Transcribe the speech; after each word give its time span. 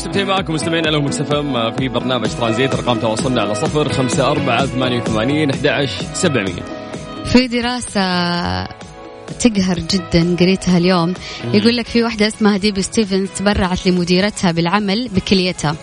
مستمرين 0.00 0.28
ومستمتعين 0.28 0.38
معكم 0.38 0.54
مستمعين 0.54 0.86
على 0.86 0.98
مكس 0.98 1.22
في 1.78 1.88
برنامج 1.88 2.28
ترانزيت 2.28 2.74
ارقام 2.74 2.98
تواصلنا 2.98 3.40
على 3.40 3.54
صفر 3.54 3.92
خمسة 3.92 4.30
أربعة 4.30 4.66
ثمانية 4.66 5.00
وثمانين 5.00 5.50
أحد 5.50 5.88
سبعمية. 6.14 6.62
في 7.24 7.46
دراسة 7.48 8.00
تقهر 9.40 9.78
جدا 9.78 10.36
قريتها 10.40 10.78
اليوم 10.78 11.14
يقول 11.54 11.76
لك 11.76 11.86
في 11.86 12.02
واحدة 12.02 12.26
اسمها 12.26 12.56
ديبي 12.56 12.82
ستيفنز 12.82 13.28
تبرعت 13.30 13.86
لمديرتها 13.86 14.52
بالعمل 14.52 15.08
بكليتها. 15.08 15.76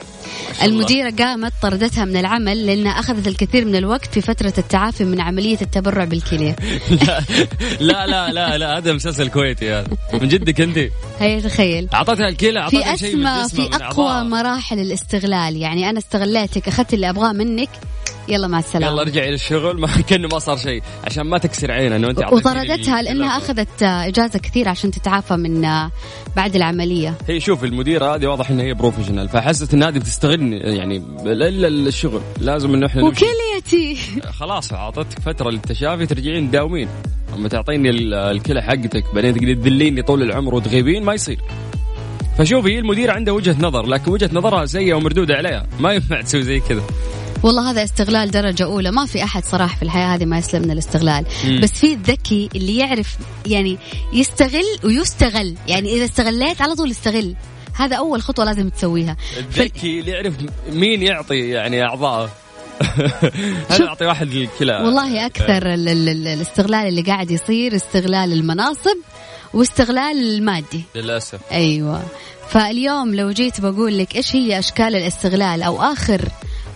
المديرة 0.64 1.14
قامت 1.20 1.54
طردتها 1.62 2.06
من 2.06 2.18
العمل 2.18 2.66
لأنها 2.66 2.92
أخذت 2.92 3.28
الكثير 3.28 3.66
من 3.66 3.76
الوقت 3.76 4.14
في 4.14 4.22
فترة 4.22 4.54
التعافي 4.58 5.04
من 5.04 5.22
عملية 5.22 5.58
التبرع 5.62 6.04
بالكلية. 6.04 6.56
لا 7.80 8.08
لا 8.08 8.32
لا 8.32 8.58
لا 8.58 8.78
هذا 8.78 8.94
مسلسل 8.94 9.30
كويتي 9.30 9.74
هذا 9.74 9.88
من 10.14 10.28
جدك 10.28 10.62
أنت؟ 10.62 10.90
هي 11.20 11.42
تخيل. 11.42 11.90
أعطتها 11.94 12.28
الكلى 12.28 12.70
في 12.70 12.78
أعطتها 12.78 12.96
شيء 12.96 13.16
من 13.16 13.28
أسمى 13.28 13.70
في 13.70 13.76
أقوى. 13.76 14.24
مراحل 14.24 14.80
الاستغلال. 14.80 15.58
يعني 15.58 15.90
أنا 15.90 16.00
استغليتك 16.00 16.68
أخذت 16.68 16.94
اللي 16.94 17.10
أبغاه 17.10 17.32
منك 17.32 17.70
يلا 18.30 18.48
مع 18.48 18.60
السلامة. 18.60 18.94
يلا 18.94 19.02
ارجعي 19.02 19.32
للشغل. 19.32 19.80
ما 19.82 19.88
كأنه 19.88 20.28
ما 20.32 20.40
صار 20.40 20.58
شيء. 20.58 20.82
عشان 21.04 21.24
ما 21.24 21.38
تكسر 21.38 21.72
عينه 21.72 21.96
إنه 21.96 22.08
أنت 22.10 22.20
وطردتها 22.32 23.00
ال- 23.00 23.06
لأنها 23.06 23.38
أخذت 23.38 23.84
إجازة 23.84 24.40
كثير 24.40 24.70
عشان 24.70 24.92
تتعافى 24.92 25.34
من 25.36 25.66
آه، 25.66 25.92
بعد 26.36 26.56
العملية. 26.56 27.14
هي 27.28 27.40
شوف 27.40 27.64
المديرة 27.64 28.16
هذه 28.16 28.28
واضح 28.28 28.50
إنها 28.50 28.66
هي 28.66 28.74
professional 28.74 29.30
فحست 29.30 29.74
ان 29.74 29.84
هذه 29.84 29.98
بتستغلني 29.98 30.58
يعني 30.58 31.04
إلا 31.26 31.68
الشغل. 31.68 32.22
لازم 32.40 32.74
إنه 32.74 32.86
إحنا. 32.88 33.04
وكليتي. 33.04 33.98
خلاص 34.32 34.74
اعطتك 34.74 35.20
فترة 35.20 35.50
للتشافي 35.50 36.06
ترجعين 36.06 36.50
تداومين. 36.50 36.88
أما 37.36 37.48
تعطيني 37.50 37.90
ال- 37.90 38.14
الكلى 38.14 38.62
حقتك 38.62 39.04
بعدين 39.16 39.34
تقدر 39.34 39.54
تذليني 39.54 40.02
طول 40.02 40.22
العمر 40.24 40.56
وتغيبين 40.56 41.04
ما 41.04 41.14
يصير. 41.14 41.40
فشوفي 42.38 42.74
هي 42.76 42.80
المديرة 42.80 43.12
عندها 43.14 43.34
وجهة 43.34 43.56
نظر 43.60 43.86
لكن 43.86 44.12
وجهة 44.12 44.30
نظرها 44.34 44.66
سيئة 44.66 44.94
ومردودة 44.94 45.36
عليها. 45.36 45.68
ما 45.80 45.94
ينفع 45.94 46.22
تسوي 46.22 46.44
زي 46.44 46.60
كذا. 46.60 46.82
والله 47.44 47.70
هذا 47.72 47.84
استغلال 47.84 48.32
درجة 48.32 48.64
أولى. 48.64 48.92
ما 48.92 49.06
في 49.06 49.24
أحد 49.24 49.44
صراحة 49.46 49.76
في 49.76 49.84
الحياة 49.84 50.16
هذه 50.16 50.26
ما 50.26 50.38
يسلم 50.38 50.62
من 50.62 50.72
الاستغلال. 50.72 51.26
مم. 51.46 51.60
بس 51.62 51.72
في 51.72 51.94
الذكي 51.94 52.50
اللي 52.56 52.78
يعرف 52.78 53.18
يعني 53.46 53.78
يستغل 54.14 54.64
ويستغل. 54.84 55.56
يعني 55.68 55.94
إذا 55.94 56.06
استغليت 56.06 56.62
على 56.62 56.76
طول 56.76 56.92
استغل. 56.92 57.36
هذا 57.76 57.96
أول 57.96 58.22
خطوة 58.22 58.46
لازم 58.46 58.70
تسويها. 58.70 59.18
الذكي 59.38 60.00
اللي 60.00 60.12
يعرف 60.12 60.34
مين 60.72 61.02
يعطي 61.02 61.50
يعني 61.50 61.84
أعضائه 61.84 62.30
هل 63.70 63.78
شوف- 63.78 63.88
أعطي 63.88 64.06
واحد 64.06 64.28
الكلى. 64.32 64.74
والله 64.74 65.26
أكثر 65.26 65.74
ال- 65.74 65.90
ال- 65.90 66.10
ال- 66.10 66.28
الاستغلال 66.28 66.88
اللي 66.88 67.02
قاعد 67.02 67.32
يصير 67.32 67.76
استغلال 67.76 68.34
المناصب 68.34 68.98
واستغلال 69.54 70.18
المادي. 70.36 70.84
للأسف. 70.96 71.40
أيوه. 71.52 72.04
فاليوم 72.50 73.16
لو 73.16 73.32
جيت 73.32 73.62
بقول 73.62 73.98
لك 73.98 74.16
إيش 74.16 74.36
هي 74.36 74.60
أشكال 74.60 74.96
الاستغلال 74.96 75.64
أو 75.64 75.82
آخر 75.82 76.22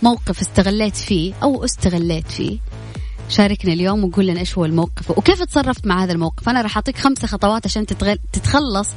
موقف 0.02 0.40
استغليت 0.40 0.96
فيه 0.96 1.34
أو 1.42 1.64
استغليت 1.64 2.30
فيه. 2.30 2.58
شاركنا 3.28 3.72
اليوم 3.72 4.04
وقول 4.04 4.26
لنا 4.26 4.40
إيش 4.40 4.58
هو 4.58 4.64
الموقف 4.64 5.10
وكيف 5.10 5.42
تصرفت 5.42 5.86
مع 5.86 6.04
هذا 6.04 6.12
الموقف. 6.12 6.48
أنا 6.48 6.62
راح 6.62 6.76
أعطيك 6.76 6.98
خمسة 6.98 7.26
خطوات 7.26 7.66
عشان 7.66 7.86
تتغل... 7.86 8.18
تتخلص 8.32 8.88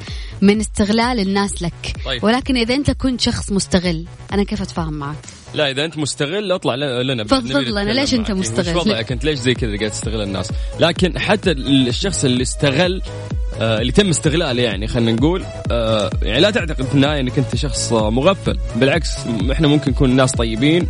من 0.42 0.60
استغلال 0.60 1.20
الناس 1.20 1.62
لك. 1.62 1.96
طيب. 2.06 2.24
ولكن 2.24 2.58
إذا 2.58 2.76
أنت 2.76 2.92
كنت 2.92 3.22
شخص 3.22 3.52
مستغل 3.52 4.06
أنا 4.34 4.44
كيف 4.44 4.62
أتفاهم 4.62 4.94
معك؟ 4.94 5.16
لا 5.56 5.72
إذا 5.72 5.86
أنت 5.86 5.98
مستغل 5.98 6.52
أطلع 6.52 6.76
لنا 6.76 7.14
نبي 7.14 7.30
لنا، 7.84 7.92
ليش 7.92 8.14
أنت 8.14 8.32
معك. 8.32 8.40
مستغل؟ 8.40 8.78
وش 8.78 8.86
وضعك 8.86 9.12
انت 9.12 9.26
ليش 9.26 9.40
زي 9.40 9.54
كذا 9.54 9.78
قاعد 9.78 9.92
تستغل 9.92 10.22
الناس 10.22 10.52
لكن 10.80 11.20
حتى 11.20 11.52
ال- 11.52 11.88
الشخص 11.88 12.26
اللي 12.26 12.42
استغل 12.44 13.02
آه 13.60 13.82
اللي 13.82 13.92
تم 13.92 14.10
استغلاله 14.10 14.64
يعني 14.64 14.88
خلينا 14.88 15.12
نقول 15.12 15.44
آه 15.72 16.10
يعني 16.24 16.40
لا 16.40 16.52
تعتقد 16.52 16.86
في 16.86 16.96
النهاية 16.96 17.20
إنك 17.20 17.38
أنت 17.38 17.56
شخص 17.56 17.94
مغفل 17.94 18.58
بالعكس 18.76 19.10
إحنا 19.52 19.68
ممكن 19.68 19.92
نكون 19.92 20.10
ناس 20.16 20.32
طيبين 20.32 20.88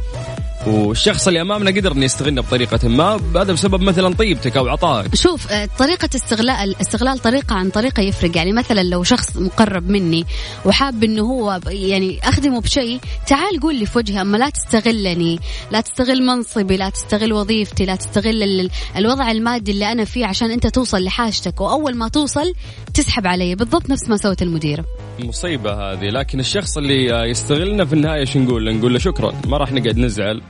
والشخص 0.68 1.28
اللي 1.28 1.42
أمامنا 1.42 1.72
قدر 1.72 1.92
إنه 1.92 2.06
يستغلنا 2.06 2.42
بطريقة 2.42 2.88
ما 2.88 3.20
هذا 3.36 3.54
بسبب 3.54 3.82
مثلا 3.82 4.14
طيبتك 4.16 4.58
أو 4.58 4.68
عطائك. 4.68 5.16
شوف 5.16 5.52
آه، 5.52 5.70
طريقة 5.80 6.10
استغلال 6.16 6.50
الاستغلال 6.70 7.20
طريقة 7.20 7.56
عن 7.56 7.70
طريقة 7.70 8.02
يفرق. 8.02 8.38
يعني 8.38 8.52
مثلا 8.54 8.84
لو 8.84 9.04
شخص 9.04 9.38
مقرب 9.38 9.90
مني 9.90 10.26
وحاب 10.66 11.04
إنه 11.04 11.22
هو 11.22 11.60
يعني 11.68 12.20
أخدمه 12.24 12.62
بشيء 12.62 13.00
تعال 13.28 13.60
قول 13.60 13.76
لي 13.76 13.86
في 13.86 13.98
وجهي 13.98 14.22
أما 14.22 14.38
لا 14.38 14.50
تستغلني 14.50 15.40
لا 15.72 15.82
تستغل 15.82 16.24
منصبي 16.26 16.78
لا 16.78 16.90
تستغل 16.90 17.34
وظيفتي 17.34 17.86
لا 17.86 17.96
تستغل 17.96 18.44
ال- 18.44 18.70
الوضع 18.98 19.32
المادي 19.32 19.72
اللي 19.72 19.92
أنا 19.92 20.06
فيه 20.06 20.26
عشان 20.26 20.52
أنت 20.52 20.68
توصل 20.68 21.04
لحاجتك. 21.04 21.62
وأول 21.62 21.96
ما 21.96 22.08
توصل 22.08 22.54
تسحب 22.94 23.28
علي 23.28 23.56
بالضبط 23.56 23.90
نفس 23.90 24.10
ما 24.10 24.18
سوت 24.18 24.42
المديرة 24.42 24.86
مصيبة 25.20 25.74
هذه 25.92 26.06
لكن 26.10 26.40
الشخص 26.40 26.78
اللي 26.78 27.14
آه، 27.14 27.26
يستغلنا 27.26 27.86
في 27.86 27.94
النهاية 27.94 28.20
إيش 28.20 28.38
نقول؟ 28.38 28.76
نقول 28.78 28.94
له 28.94 29.00
شكرا 29.00 29.34
ما 29.48 29.58
راح 29.58 29.72
نقعد 29.72 29.98
نزعل. 29.98 30.42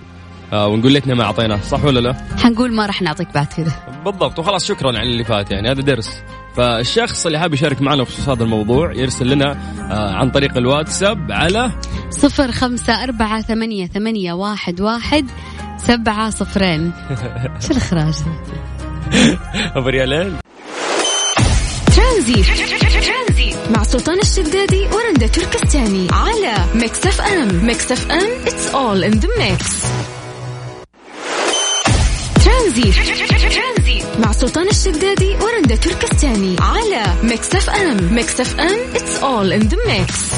آه 0.53 0.67
ونقول 0.67 0.91
ليتنا 0.91 1.15
ما 1.15 1.23
أعطيناه 1.23 1.59
صح 1.61 1.83
ولا 1.85 1.99
لا؟ 1.99 2.15
حنقول 2.43 2.73
ما 2.73 2.85
راح 2.85 3.01
نعطيك 3.01 3.33
بعد 3.33 3.47
كذا. 3.47 3.71
بالضبط 4.05 4.39
وخلاص 4.39 4.65
شكرا 4.65 4.87
على 4.87 5.11
اللي 5.11 5.23
فات 5.23 5.51
يعني 5.51 5.71
هذا 5.71 5.81
درس. 5.81 6.09
فالشخص 6.55 7.25
اللي 7.25 7.39
حاب 7.39 7.53
يشارك 7.53 7.81
معنا 7.81 8.03
بخصوص 8.03 8.29
هذا 8.29 8.43
الموضوع 8.43 8.93
يرسل 8.93 9.29
لنا 9.29 9.51
آه 9.91 10.13
عن 10.13 10.29
طريق 10.31 10.57
الواتساب 10.57 11.31
على 11.31 11.71
صفر 12.09 12.51
خمسة 12.51 13.03
أربعة 13.03 13.41
ثمانية, 13.41 13.87
ثمانية 13.87 14.33
واحد, 14.33 14.81
واحد 14.81 15.25
سبعة 15.77 16.29
صفرين. 16.29 16.91
شو 17.67 17.71
الإخراج؟ 17.71 18.13
أبو 19.75 19.89
ريالين 19.89 20.35
ترانزي 21.95 22.43
مع 23.75 23.83
سلطان 23.83 24.19
الشدادي 24.19 24.87
ورندا 24.87 25.27
تركستاني 25.27 26.07
على 26.11 26.55
Mix 26.75 27.05
FM. 27.05 27.65
Mix 27.65 27.91
FM 27.91 28.45
it's 28.45 28.73
all 28.73 29.13
in 29.13 29.19
the 29.19 29.27
mix. 29.27 29.85
ترانزي 32.75 34.03
مع 34.19 34.31
سلطان 34.31 34.67
الشدادي 34.67 35.35
ورندا 35.35 35.75
تركستاني 35.75 36.55
على 36.59 37.03
Mix 37.23 37.55
FM. 37.55 38.13
Mix 38.13 38.39
FM 38.39 38.79
it's 38.93 39.21
all 39.21 39.61
in 39.61 39.67
the 39.69 39.77
mix. 39.87 40.35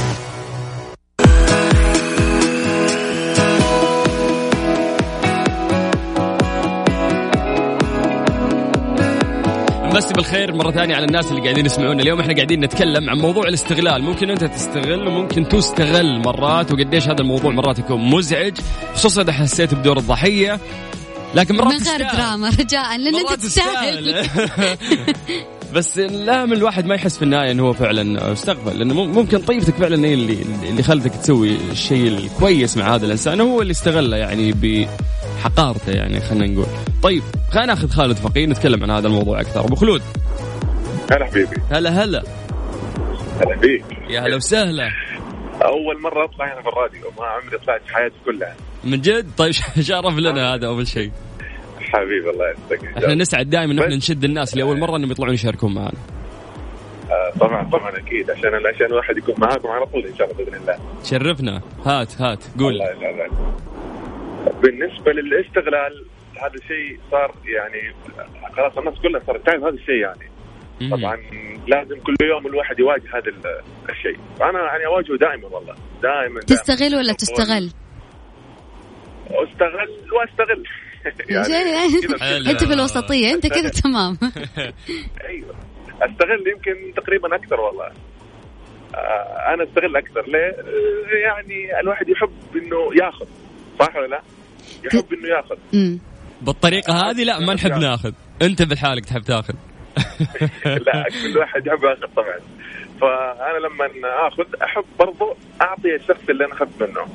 نمسي 9.93 10.13
بالخير 10.13 10.55
مرة 10.55 10.71
ثانية 10.71 10.95
على 10.95 11.05
الناس 11.05 11.31
اللي 11.31 11.41
قاعدين 11.41 11.65
يسمعونا. 11.65 12.01
اليوم 12.01 12.19
إحنا 12.19 12.33
قاعدين 12.33 12.59
نتكلم 12.59 13.09
عن 13.09 13.17
موضوع 13.17 13.47
الاستغلال. 13.47 14.03
ممكن 14.03 14.29
أنت 14.29 14.43
تستغل 14.43 15.07
وممكن 15.07 15.47
تستغل 15.47 16.19
مرات 16.19 16.71
وقديش 16.71 17.07
هذا 17.07 17.21
الموضوع 17.21 17.51
مرات 17.51 17.79
يكون 17.79 18.09
مزعج. 18.09 18.57
خصوصا 18.93 19.21
إذا 19.21 19.31
حسيت 19.31 19.73
بدور 19.73 19.97
الضحية. 19.97 20.59
لكن 21.35 21.55
مرات 21.55 21.81
من 21.81 21.87
غير. 21.87 22.11
دراما 22.13 22.49
رجاء 22.49 22.95
أنت 22.95 23.15
مرات 23.25 23.39
تستاهل. 23.39 24.25
بس 25.73 25.97
لا 25.99 26.45
من 26.45 26.53
الواحد 26.53 26.85
ما 26.85 26.95
يحس 26.95 27.17
في 27.17 27.23
النهاية 27.23 27.51
إنه 27.51 27.63
هو 27.67 27.73
فعلا 27.73 28.31
استغفل 28.33 28.79
لأنه 28.79 28.93
مم- 28.93 29.11
ممكن 29.11 29.37
طيبتك 29.39 29.73
فعلا 29.75 30.07
هي 30.07 30.13
اللي 30.13 30.37
اللي 30.69 30.83
خلتك 30.83 31.11
تسوي 31.15 31.57
الشيء 31.71 32.07
الكويس 32.07 32.77
مع 32.77 32.95
هذا 32.95 33.05
الإنسان 33.05 33.41
هو 33.41 33.61
اللي 33.61 33.71
استغله 33.71 34.17
يعني 34.17 34.51
بحقارته 34.53 35.91
يعني 35.91 36.19
خلينا 36.21 36.47
نقول. 36.47 36.65
طيب 37.03 37.23
خلينا 37.51 37.65
ناخذ 37.73 37.89
خالد 37.89 38.15
فقيه 38.17 38.45
نتكلم 38.45 38.83
عن 38.83 38.89
هذا 38.91 39.07
الموضوع 39.07 39.41
أكثر. 39.41 39.59
أبو 39.59 39.75
خلود. 39.75 40.01
هلا 41.11 41.25
حبيبي. 41.25 41.57
هلا 41.71 41.89
هلا. 42.03 42.23
هلا 43.41 43.55
بيك. 43.55 43.83
يا 44.09 44.21
هلا 44.21 44.35
وسهلا. 44.35 44.89
أول 45.61 46.01
مرة 46.01 46.25
أطلع 46.25 46.53
هنا 46.53 46.61
في 46.61 46.67
الراديو 46.69 47.01
ما 47.19 47.25
عمري 47.25 47.57
طلعت 47.57 47.81
في 47.87 47.95
حياتي 47.95 48.15
كلها. 48.25 48.55
من 48.87 49.01
جد؟ 49.01 49.27
طيب 49.37 49.51
شرف 49.89 50.17
لنا 50.17 50.53
هذا 50.53 50.67
أول 50.67 50.87
شيء. 50.87 51.11
حبيبي 51.81 52.29
الله 52.29 52.45
يسعدك 52.51 52.85
إحنا 52.97 53.15
نسعد 53.15 53.49
دائما 53.49 53.73
إن 53.73 53.79
إحنا 53.79 53.95
نشد 53.95 54.23
الناس 54.23 54.53
اللي 54.53 54.63
اول 54.63 54.79
مرة 54.79 54.95
إنهم 54.97 55.11
يطلعون 55.11 55.33
يشاركون 55.33 55.73
معنا. 55.73 55.91
آه، 57.11 57.39
طبعا 57.39 57.69
طبعا 57.69 57.97
أكيد. 57.97 58.31
عشان 58.31 58.49
عشان 58.75 58.85
الواحد 58.85 59.17
يكون 59.17 59.35
معاكم 59.37 59.67
على 59.67 59.85
طول 59.85 60.05
إن 60.05 60.15
شاء 60.15 60.31
الله 60.31 60.45
بإذن 60.45 60.55
الله. 60.61 60.77
شرفنا. 61.03 61.61
هات 61.85 62.21
هات 62.21 62.43
قول. 62.59 62.73
الله 62.73 62.85
لا 62.93 63.27
بالنسبة 64.63 65.11
للاستغلال 65.11 66.05
هذا 66.41 66.59
شيء 66.67 66.99
صار 67.11 67.35
يعني 67.45 67.93
خلاص 68.57 68.77
الناس 68.77 68.93
كلها 69.03 69.21
صارت 69.27 69.45
تعرف 69.45 69.63
هذا 69.63 69.73
الشيء 69.73 69.95
يعني. 69.95 70.29
طبعا 70.91 71.15
لازم 71.67 71.95
كل 71.99 72.15
يوم 72.21 72.47
الواحد 72.47 72.79
يواجه 72.79 73.03
هذا 73.17 73.27
ال- 73.27 73.61
الشيء. 73.89 74.17
أنا 74.41 74.59
يعني 74.63 74.85
أواجهه 74.85 75.17
دائما 75.17 75.47
والله. 75.55 75.75
دائما. 76.03 76.39
تستغل 76.39 76.95
ولا 76.95 77.13
تستغل؟ 77.13 77.71
واستغل 79.31 79.89
واستغل 80.13 80.63
يعني 81.29 82.51
انت 82.51 82.63
في 82.63 82.73
الوسطية 82.73 83.33
أنت 83.33 83.47
كذا 83.47 83.69
تمام. 83.69 84.17
أيوه. 85.29 85.55
استغل 86.01 86.43
يمكن 86.55 86.93
تقريبا 86.95 87.35
أكثر 87.35 87.59
والله. 87.59 87.85
آه 88.95 89.53
أنا 89.53 89.63
استغل 89.63 89.97
أكثر. 89.97 90.21
ليه؟ 90.27 90.39
آه 90.39 91.15
يعني 91.15 91.79
الواحد 91.79 92.09
يحب 92.09 92.31
إنه 92.55 93.05
ياخذ. 93.05 93.25
صح 93.79 93.95
ولا 93.95 94.07
لا؟ 94.07 94.21
يحب 94.85 95.13
إنه 95.13 95.27
ياخذ. 95.27 95.57
بالطريقة 96.41 96.93
هذه 96.93 97.23
لا 97.23 97.39
ما 97.39 97.53
نحب 97.53 97.71
ناخذ. 97.71 98.11
أنت 98.41 98.61
بالحالك 98.61 99.05
تحب 99.05 99.21
تاخذ. 99.21 99.53
لا 100.87 101.05
كل 101.23 101.37
واحد 101.37 101.67
يحب 101.67 101.83
ياخذ 101.83 102.13
طبعا. 102.15 102.37
فأنا 103.01 103.57
لما 103.57 104.27
أخذ 104.27 104.45
أحب 104.63 104.83
برضو 104.99 105.35
أعطي 105.61 105.95
الشخص 105.95 106.29
اللي 106.29 106.45
أنا 106.45 106.53
أخذت 106.53 106.83
منه. 106.83 107.07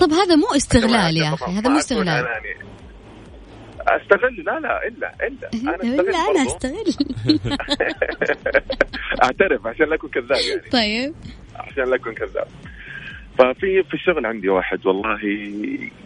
طب 0.00 0.12
هذا 0.12 0.36
مو 0.36 0.46
استغلال 0.56 1.16
يا 1.16 1.34
أخي 1.34 1.52
هذا 1.52 1.68
مو 1.68 1.78
استغلال. 1.78 2.26
أستغل 3.88 4.36
لا 4.46 4.60
لا 4.60 4.86
إلا 4.88 5.12
إلا. 5.26 5.50
أنا 5.74 5.84
أستغل 5.84 6.12
لا 6.12 6.18
أنا 6.30 6.42
أستغل. 6.42 6.82
أعترف 9.24 9.66
عشان 9.66 9.88
لا 9.88 9.94
أكون 9.94 10.10
كذاب 10.10 10.38
يعني. 10.48 10.70
طيب. 10.70 11.14
عشان 11.56 11.84
لا 11.84 11.96
أكون 11.96 12.14
كذاب. 12.14 12.46
ففي 13.38 13.82
في 13.82 13.94
الشغل 13.94 14.26
عندي 14.26 14.48
واحد 14.48 14.86
والله 14.86 15.18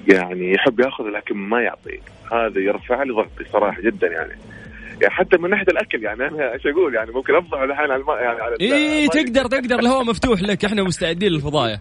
يعني 0.08 0.52
يحب 0.52 0.80
يأخذ 0.80 1.04
لكن 1.04 1.36
ما 1.36 1.62
يعطي. 1.62 2.00
هذا 2.32 2.60
يرفع 2.60 3.02
لي 3.02 3.12
ضغطي 3.12 3.44
صراحة 3.52 3.80
جدا 3.80 4.06
يعني. 4.06 4.38
يعني 5.02 5.14
حتى 5.14 5.36
من 5.36 5.50
ناحية 5.50 5.66
الأكل 5.68 6.02
يعني 6.02 6.28
أنا 6.28 6.48
إيش 6.54 6.66
أقول 6.66 6.94
يعني؟ 6.94 7.10
ممكن 7.10 7.34
أفضح 7.34 7.60
الحين 7.60 7.90
على 7.90 7.96
الماء 7.96 8.22
يعني 8.22 8.40
على 8.40 8.56
اي 8.60 9.08
تقدر 9.08 9.46
تقدر 9.46 9.78
الهواء 9.78 10.04
مفتوح 10.04 10.42
لك 10.42 10.64
إحنا 10.64 10.82
مستعدين 10.82 11.32
للفضايح 11.32 11.80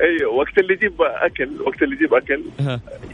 أيوه 0.00 0.34
وقت 0.34 0.58
اللي 0.58 0.74
يجيب 0.74 1.02
أكل 1.02 1.62
وقت 1.62 1.82
اللي 1.82 1.96
يجيب 1.96 2.14
أكل 2.14 2.44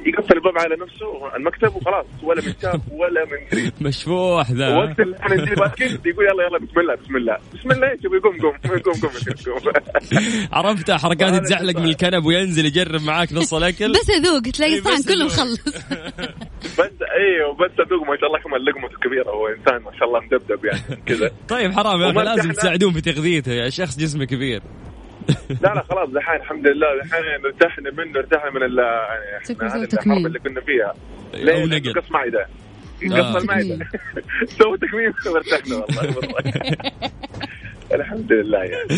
يقفل 0.06 0.36
الباب 0.36 0.58
على 0.58 0.76
نفسه 0.76 1.36
المكتب 1.36 1.76
وخلاص 1.76 2.06
ولا 2.22 2.42
من 2.42 2.52
شاف 2.62 2.80
ولا 2.92 3.24
من 3.24 3.70
مشفوح 3.88 4.50
ذا. 4.50 4.76
وقت 4.76 5.00
اللي 5.00 5.16
إحنا 5.16 5.34
نجيب 5.36 5.62
أكل 5.62 5.84
يقول 5.84 6.24
يلا 6.24 6.42
يلا 6.46 6.58
بسم 6.58 6.80
الله 6.80 6.94
بسم 6.94 7.16
الله. 7.16 7.36
بسم 7.54 7.70
الله 7.70 7.90
إيش 7.90 8.00
يقوم 8.04 8.38
قوم 8.40 8.56
قوم 8.56 8.78
قوم 8.78 8.94
قوم. 9.02 9.72
عرفت 10.52 10.90
حركات 10.90 11.32
يتزحلق 11.34 11.78
من 11.78 11.84
الكنب 11.88 12.24
وينزل 12.26 12.66
يجرب 12.66 13.02
معاك 13.02 13.32
نص 13.32 13.54
الأكل؟ 13.54 13.92
بس 13.92 14.10
أذوق 14.10 14.42
تلاقي 14.42 14.78
الصحن 14.78 15.02
كله 15.14 15.24
مخلص. 15.24 15.60
بس 16.78 16.92
أيوه 17.20 17.54
بس 17.54 17.70
أذوق 17.80 18.08
ما 18.08 18.16
شاء 18.20 18.26
الله 18.26 18.38
كمان 18.44 18.60
لقمته 18.60 18.98
كبيره 19.04 19.30
هو 19.30 19.46
إنسان 19.48 19.82
ما 19.82 19.98
شاء 19.98 20.08
الله 20.08 20.20
مدبدب 20.20 20.64
يعني 20.64 21.02
كذا. 21.06 21.30
طيب 21.48 21.72
حرام 21.72 22.00
يا 22.00 22.10
أخي 22.10 22.24
لازم 22.24 22.52
تساعدون 22.52 22.92
في 22.92 23.00
تغذيته 23.00 23.52
يا 23.52 23.68
شخص 23.68 23.98
جسمه 23.98 24.24
كبير. 24.24 24.62
لا 25.62 25.74
لا 25.74 25.82
خلاص 25.82 26.08
دحين 26.10 26.36
الحمد 26.40 26.66
لله 26.66 26.86
دحين 27.04 27.24
ارتحنا 27.44 27.90
منه 27.90 28.18
ارتحنا 28.18 28.50
من 28.50 28.62
ال 28.62 28.78
يعني 28.78 29.84
الحرب 29.92 30.26
اللي 30.26 30.38
كنا 30.38 30.60
فيها. 30.60 30.94
ليه؟ 31.34 31.64
نقل. 31.64 32.00
قص 32.00 32.10
معده 32.10 32.46
قص 33.02 33.36
المعده 33.36 33.78
سوى 34.46 34.78
تكميم 34.78 35.12
وارتحنا 35.34 35.76
والله 35.76 36.36
الحمد 37.94 38.32
لله 38.32 38.58
يعني. 38.58 38.88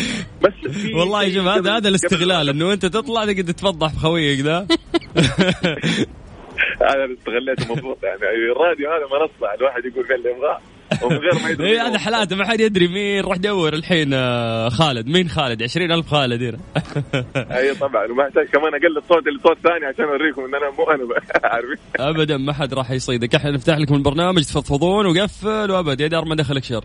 بس 0.42 0.52
والله 0.98 1.34
شوف 1.34 1.46
هذا 1.46 1.76
هذا 1.76 1.88
الاستغلال 1.88 2.48
إنه 2.48 2.72
أنت 2.72 2.86
تطلع 2.86 3.24
تقعد 3.24 3.54
تفضح 3.54 3.88
في 3.88 3.98
خويك 3.98 4.40
ذا 4.40 4.66
أنا 6.80 7.14
استغليته 7.18 7.72
مضبوط 7.74 8.04
يعني. 8.04 8.16
الراديو 8.52 8.90
هذا 8.90 9.04
منصة 9.04 9.54
الواحد 9.54 9.84
يقول 9.84 10.12
اللي 10.12 10.30
يبغاه. 10.30 10.60
ومن 11.02 11.16
غير 11.16 11.42
ما 11.42 11.48
يدري 11.50 11.70
اي 11.70 11.78
هذا 11.78 11.98
حالاته 11.98 12.36
ما 12.36 12.44
حد 12.46 12.60
يدري 12.60 12.88
مين 12.88 13.20
روح 13.20 13.36
دور 13.36 13.72
الحين 13.74 14.14
آه، 14.14 14.68
خالد. 14.68 15.06
مين 15.06 15.28
خالد؟ 15.28 15.62
20000 15.62 16.06
خالد 16.06 16.42
هنا 16.42 16.58
أي 17.58 17.74
طبعا. 17.74 18.04
وما 18.12 18.22
أحتاج 18.28 18.46
كمان 18.46 18.74
أقلد 18.74 19.04
صوت 19.08 19.28
لصوت 19.28 19.58
ثاني 19.58 19.84
عشان 19.86 20.04
أوريكم 20.04 20.42
إن 20.44 20.54
أنا 20.54 20.70
مو 20.78 20.84
أنا 20.84 21.04
عارفين 21.54 21.76
ابدا 21.96 22.36
ما 22.36 22.52
حد 22.52 22.74
راح 22.74 22.90
يصيدك. 22.90 23.34
إحنا 23.34 23.50
نفتح 23.50 23.78
لكم 23.78 23.94
البرنامج 23.94 24.42
تفضفضون 24.42 25.06
وقفل 25.06 25.70
وأبد. 25.70 26.00
يا 26.00 26.06
دار 26.08 26.24
ما 26.24 26.34
دخلك 26.34 26.64
شر. 26.64 26.84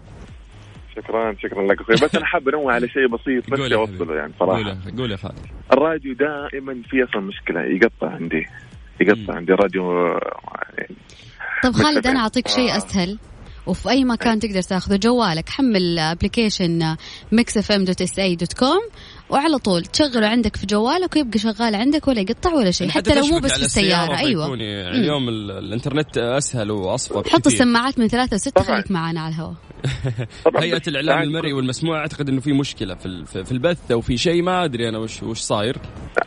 شكرا 0.95 1.35
شكرا 1.43 1.67
لك 1.67 1.81
أخوي. 1.81 1.95
بس 1.95 2.15
أنا 2.15 2.25
حاب 2.25 2.49
انوه 2.49 2.73
على 2.73 2.87
شيء 2.87 3.07
بسيط 3.07 3.49
بس 3.49 3.59
أوصله 3.71 4.15
يعني 4.15 4.33
صراحة. 4.39 4.77
قول 4.97 5.11
يا 5.11 5.17
خالد. 5.17 5.39
الراديو 5.73 6.13
دائما 6.13 6.81
في 6.89 7.03
أصلا 7.03 7.21
مشكلة 7.21 7.61
يقطع 7.61 8.09
عندي 8.09 8.45
يقطع 9.01 9.35
عندي 9.35 9.53
الراديو 9.53 10.07
يعني 10.77 10.95
طب 11.63 11.71
خالد 11.71 12.07
أنا 12.07 12.19
أعطيك 12.19 12.47
شيء 12.47 12.77
أسهل. 12.77 13.19
وفي 13.67 13.89
أي 13.89 14.03
مكان 14.03 14.39
تقدر 14.39 14.61
تاخذه 14.61 14.95
جوالك. 14.95 15.49
حمل 15.49 15.99
application 15.99 16.95
Mix 17.31 17.57
FM 17.57 17.85
dot 17.85 18.01
SA 18.01 18.19
dot 18.19 18.53
com 18.53 18.81
وعلى 19.33 19.57
طول 19.57 19.81
تشغله 19.85 20.27
عندك 20.27 20.55
في 20.55 20.65
جوالك 20.65 21.15
ويبقى 21.15 21.39
شغال 21.39 21.75
عندك 21.75 22.07
ولا 22.07 22.19
يقطع 22.19 22.53
ولا 22.53 22.71
شيء. 22.71 22.89
حتى, 22.89 23.11
حتى 23.11 23.19
لو 23.19 23.27
مو 23.27 23.39
بس 23.39 23.53
في 23.53 23.65
السيارة 23.65 24.17
أيوه. 24.17 24.47
يعني 24.47 24.89
اليوم 24.89 25.29
الإنترنت 25.29 26.17
أسهل 26.17 26.71
واصفى 26.71 27.29
حط 27.29 27.47
السماعات 27.47 27.99
من 27.99 28.07
ثلاثة 28.07 28.35
لستة 28.35 28.63
خليك 28.63 28.91
معنا 28.91 29.21
على 29.21 29.35
الهواء. 29.35 29.55
هيئة 30.57 30.81
الإعلام 30.87 31.21
المرئي 31.21 31.53
والمسموع 31.53 31.97
أعتقد 31.99 32.29
أنه 32.29 32.41
في 32.41 32.53
مشكلة 32.53 32.95
في 32.95 33.25
في 33.25 33.51
البث 33.51 33.91
أو 33.91 34.01
في 34.01 34.17
شيء 34.17 34.41
ما 34.41 34.63
أدري 34.63 34.89
أنا 34.89 34.97
وش 34.97 35.23
وش 35.23 35.39
صاير. 35.39 35.77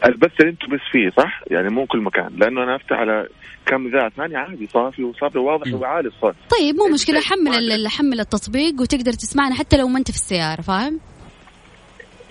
البث 0.06 0.41
اللي 0.41 0.50
أنتم 0.50 0.67
بس 0.75 0.81
فيه 0.93 1.23
صح؟ 1.23 1.43
يعني 1.50 1.69
مو 1.69 1.87
كل 1.87 2.00
مكان 2.00 2.29
لأنه 2.38 2.62
أنا 2.62 2.76
أفتح 2.76 2.93
على 2.97 3.29
كم 3.67 3.87
اذاعه 3.87 4.11
ثانية 4.17 4.37
عادي 4.37 4.69
صافي 4.73 5.02
وصافي 5.02 5.38
واضح 5.38 5.75
وعالي 5.75 6.09
الصوت. 6.09 6.35
طيب 6.59 6.76
مو 6.76 6.94
مشكلة 6.94 7.20
حمل 7.20 7.88
حمل 7.88 8.20
التطبيق 8.20 8.81
وتقدر 8.81 9.12
تسمعنا 9.12 9.55
حتى 9.55 9.76
لو 9.76 9.88
ما 9.88 9.99
أنت 9.99 10.11
في 10.11 10.17
السيارة 10.17 10.62
فاهم؟ 10.62 11.00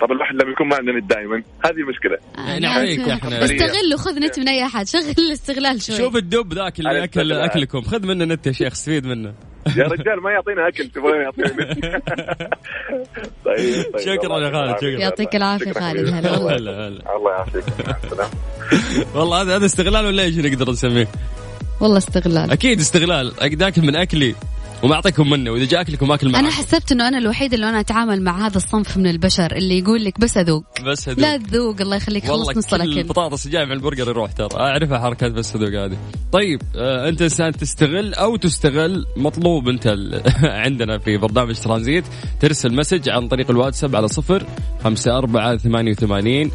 طب 0.02 0.12
الواحد 0.12 0.36
لما 0.36 0.52
يكون 0.52 0.68
ما 0.68 0.76
عندنا 0.76 1.00
نت 1.00 1.10
دائما 1.10 1.44
هذه 1.66 1.84
مشكلة. 1.90 2.18
يعني 2.38 2.68
عليك 2.68 3.00
إحنا 3.00 3.46
استغل 3.46 3.94
وخذ 3.94 4.20
نت 4.20 4.40
من 4.40 4.48
أي 4.48 4.66
أحد 4.66 4.88
شغل 4.88 5.16
الاستغلال 5.18 5.82
شوي. 5.82 5.98
شوف 5.98 6.16
الدب 6.16 6.54
ذاك 6.54 6.80
اللي 6.80 7.04
اكل 7.04 7.32
أكلكم 7.32 7.82
خذ 7.82 8.06
منه 8.08 8.26
نت 8.26 8.48
يا 8.48 8.52
شيخ 8.52 8.74
استفيد 8.74 9.06
منه. 9.06 9.34
يا 9.78 9.84
رجال 9.84 10.22
ما 10.24 10.32
يعطينا 10.32 10.68
أكل 10.68 10.90
تبغى 10.90 11.18
يعطينا 11.18 11.50
طيب, 13.46 13.84
طيب 13.94 14.00
شكرا 14.00 14.40
يا 14.40 14.52
خالد 14.52 14.78
شكرا. 14.78 15.00
يعطيك 15.00 15.36
العافية 15.36 15.72
خالد 15.72 16.08
هلا 16.08 16.38
هلا 16.38 16.88
الله 16.88 17.32
يعافيك. 17.32 17.64
والله 19.16 19.42
هذا 19.42 19.56
هذا 19.56 19.66
استغلال 19.66 20.06
ولا 20.06 20.24
إيش 20.24 20.38
نقدر 20.38 20.72
نسميه؟ 20.72 21.08
والله 21.82 21.98
استغلال. 21.98 22.52
أكيد 22.52 22.80
استغلال. 22.80 23.34
اكل 23.40 23.82
من 23.82 23.96
أكلي. 23.96 24.36
وما 24.84 24.96
اعطيكم 24.96 25.30
منه 25.30 25.52
وإذا 25.52 25.66
جاء 25.66 25.82
اكلكم 25.82 26.12
أكل 26.12 26.30
معكم 26.30 26.46
أنا 26.46 26.54
حسبت 26.54 26.92
إنه 26.92 27.08
أنا 27.08 27.18
الوحيد 27.18 27.54
اللي 27.54 27.70
أنا 27.70 27.80
أتعامل 27.80 28.22
مع 28.22 28.48
هذا 28.48 28.58
الصنف 28.58 28.98
من 28.98 29.08
البشر 29.08 29.56
اللي 29.56 29.80
يقول 29.80 30.06
لك 30.06 30.20
بس 30.20 30.38
أذوق. 30.38 30.64
بس 30.86 31.10
أذوق. 31.10 31.20
لا 31.20 31.38
تذوق 31.38 31.82
الله 31.82 31.96
يخليك 31.96 32.26
خلص 32.28 32.58
نص 32.58 32.74
الأكل. 32.74 33.00
البطاطس 33.00 33.48
جاي 33.48 33.66
مع 33.66 33.74
البرجر 33.74 34.10
يروح 34.10 34.32
ترى. 34.32 34.50
أعرفها 34.60 35.00
حركات 35.00 35.32
بس 35.32 35.56
أذوق 35.56 35.70
هذه. 35.70 35.98
طيب 36.32 36.62
آه 36.76 37.10
أنت 37.10 37.22
إنسان 37.22 37.52
تستغل 37.52 38.14
أو 38.14 38.36
تستغل 38.36 39.06
مطلوب 39.18 39.70
أنت 39.70 39.96
عندنا 40.66 40.98
في 40.98 41.18
برنامج 41.18 41.56
ترانزيت 41.56 42.04
ترسل 42.40 42.76
message 42.76 43.10
عن 43.10 43.28
طريق 43.28 43.52
الواتساب 43.52 43.96
على 43.96 44.08
صفر 44.08 44.46
خمسة 44.84 45.18
أربعة 45.18 45.58
ثمانية 45.58 45.92
وثمانين 45.92 46.52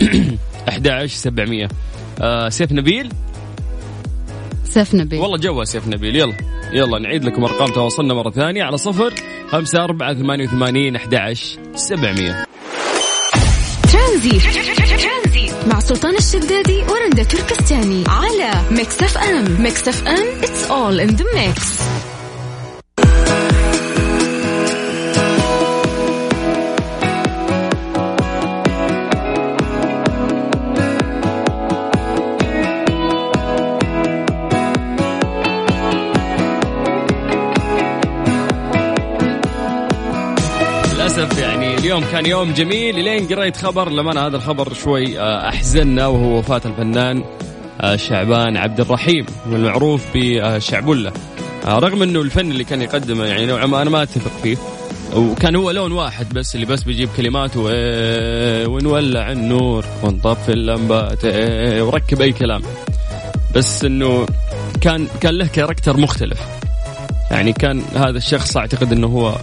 أحد 0.68 0.88
عشر 0.88 1.16
سبعمية. 1.16 1.68
آه 2.20 2.48
سيف 2.48 2.72
نبيل؟ 2.72 3.12
سيف 4.64 4.94
نبيل. 4.94 5.20
والله 5.20 5.38
جوا 5.38 5.64
سيف 5.64 5.88
نبيل 5.88 6.16
يلا. 6.16 6.55
يلا 6.72 6.98
نعيد 6.98 7.24
لكم 7.24 7.44
أرقام 7.44 7.68
تواصلنا 7.68 8.14
مرة 8.14 8.30
ثانية 8.30 8.62
على 8.62 8.78
صفر 8.78 9.14
خمسة 9.50 9.84
أربعة 9.84 10.14
ثمانية 10.14 10.44
وثمانين 10.44 10.96
أحد 10.96 11.14
عشر 11.14 11.58
سبعمية. 11.74 12.46
مع 15.66 15.80
سلطان 15.80 16.16
الشدادي 16.16 16.82
ورندا 16.82 17.22
تركستاني 17.22 18.04
على 18.08 18.50
Mix 18.70 19.02
FM. 19.02 19.62
Mix 19.62 19.88
FM 19.88 20.26
it's 20.42 20.70
all 20.70 21.08
in 21.08 21.16
the 21.16 21.24
mix. 21.34 21.82
اليوم 41.96 42.12
كان 42.12 42.26
يوم 42.26 42.52
جميل. 42.52 43.04
لين 43.04 43.26
قريت 43.26 43.56
خبر 43.56 43.90
لما 43.90 44.26
هذا 44.26 44.36
الخبر 44.36 44.72
شوي 44.74 45.20
آه، 45.20 45.48
أحزننا 45.48 46.06
وهو 46.06 46.38
وفاة 46.38 46.60
الفنان 46.64 47.24
آه، 47.80 47.96
شعبان 47.96 48.56
عبد 48.56 48.80
الرحيم 48.80 49.26
والمعروف 49.50 50.04
بشعبولة 50.14 51.12
آه، 51.66 51.78
رغم 51.78 52.02
إنه 52.02 52.22
الفن 52.22 52.50
اللي 52.50 52.64
كان 52.64 52.82
يقدمه 52.82 53.24
يعني 53.24 53.46
نوعا 53.46 53.66
ما 53.66 53.82
أنا 53.82 53.90
ما 53.90 54.02
أتفق 54.02 54.30
فيه. 54.42 54.56
وكان 55.14 55.56
هو 55.56 55.70
لون 55.70 55.92
واحد 55.92 56.34
بس 56.34 56.54
اللي 56.54 56.66
بس 56.66 56.82
بيجيب 56.82 57.08
كلماته 57.16 57.70
إيه 57.70 58.66
ونولع 58.66 59.32
النور 59.32 59.84
ونطفي 60.02 60.52
اللمبات 60.52 61.24
وركب 61.80 62.20
أي 62.20 62.32
كلام. 62.32 62.62
بس 63.54 63.84
إنه 63.84 64.26
كان 64.80 65.08
كان 65.20 65.34
له 65.34 65.46
كاركتر 65.46 65.96
مختلف. 65.96 66.40
يعني 67.30 67.52
كان 67.52 67.82
هذا 67.94 68.18
الشخص 68.18 68.56
أعتقد 68.56 68.92
إنه 68.92 69.06
هو 69.06 69.38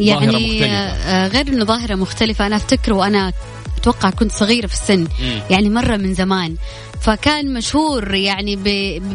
يعني 0.00 0.64
آه، 0.64 1.28
غير 1.28 1.48
إنه 1.48 1.64
ظاهرة 1.64 1.94
مختلفة. 1.94 2.46
أنا 2.46 2.56
أفتكر 2.56 2.92
وأنا 2.92 3.32
أتوقع 3.78 4.10
كنت 4.10 4.32
صغيرة 4.32 4.66
في 4.66 4.72
السن. 4.72 5.06
يعني 5.50 5.70
مرة 5.70 5.96
من 5.96 6.14
زمان. 6.14 6.56
فكان 7.00 7.54
مشهور 7.54 8.14
يعني 8.14 8.58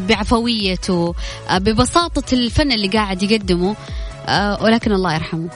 بعفويته 0.10 1.16
آه، 1.50 1.58
ببساطة 1.58 2.34
الفن 2.34 2.72
اللي 2.72 2.88
قاعد 2.88 3.24
يقدمه. 3.24 3.76
آه، 4.28 4.64
ولكن 4.64 4.92
الله 4.92 5.14
يرحمه. 5.14 5.50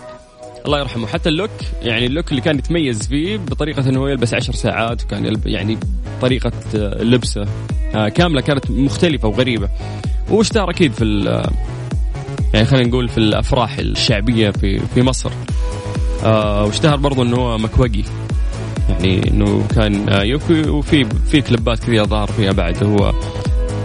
الله 0.65 0.79
يرحمه. 0.79 1.07
حتى 1.07 1.29
اللوك 1.29 1.51
يعني 1.81 2.05
اللوك 2.05 2.31
اللي 2.31 2.41
كان 2.41 2.57
يتميز 2.57 3.07
فيه 3.07 3.37
بطريقة 3.37 3.89
إنه 3.89 3.99
هو 3.99 4.07
يلبس 4.07 4.33
عشر 4.33 4.53
ساعات 4.53 5.03
وكان 5.03 5.41
يعني 5.45 5.77
طريقة 6.21 6.51
لبسه 6.73 7.45
كاملة 7.93 8.41
كانت 8.41 8.71
مختلفة 8.71 9.27
وغريبة. 9.27 9.69
واشتهر 10.29 10.69
أكيد 10.69 10.93
في 10.93 11.03
يعني 12.55 12.67
خلينا 12.67 12.87
نقول 12.89 13.09
في 13.09 13.17
الأفراح 13.17 13.77
الشعبية 13.77 14.49
في 14.49 14.79
في 14.93 15.01
مصر. 15.01 15.31
آه 16.23 16.63
واشتهر 16.65 16.95
برضو 16.95 17.23
إنه 17.23 17.37
هو 17.37 17.57
مكوجي. 17.57 18.05
يعني 18.89 19.31
إنه 19.31 19.67
كان 19.75 20.09
آه 20.09 20.23
يكوي 20.23 20.69
وفي 20.69 21.05
في 21.31 21.41
كليبات 21.41 21.79
كثيره 21.79 22.03
ظهر 22.03 22.27
فيها 22.27 22.51
بعد 22.51 22.83
هو 22.83 23.13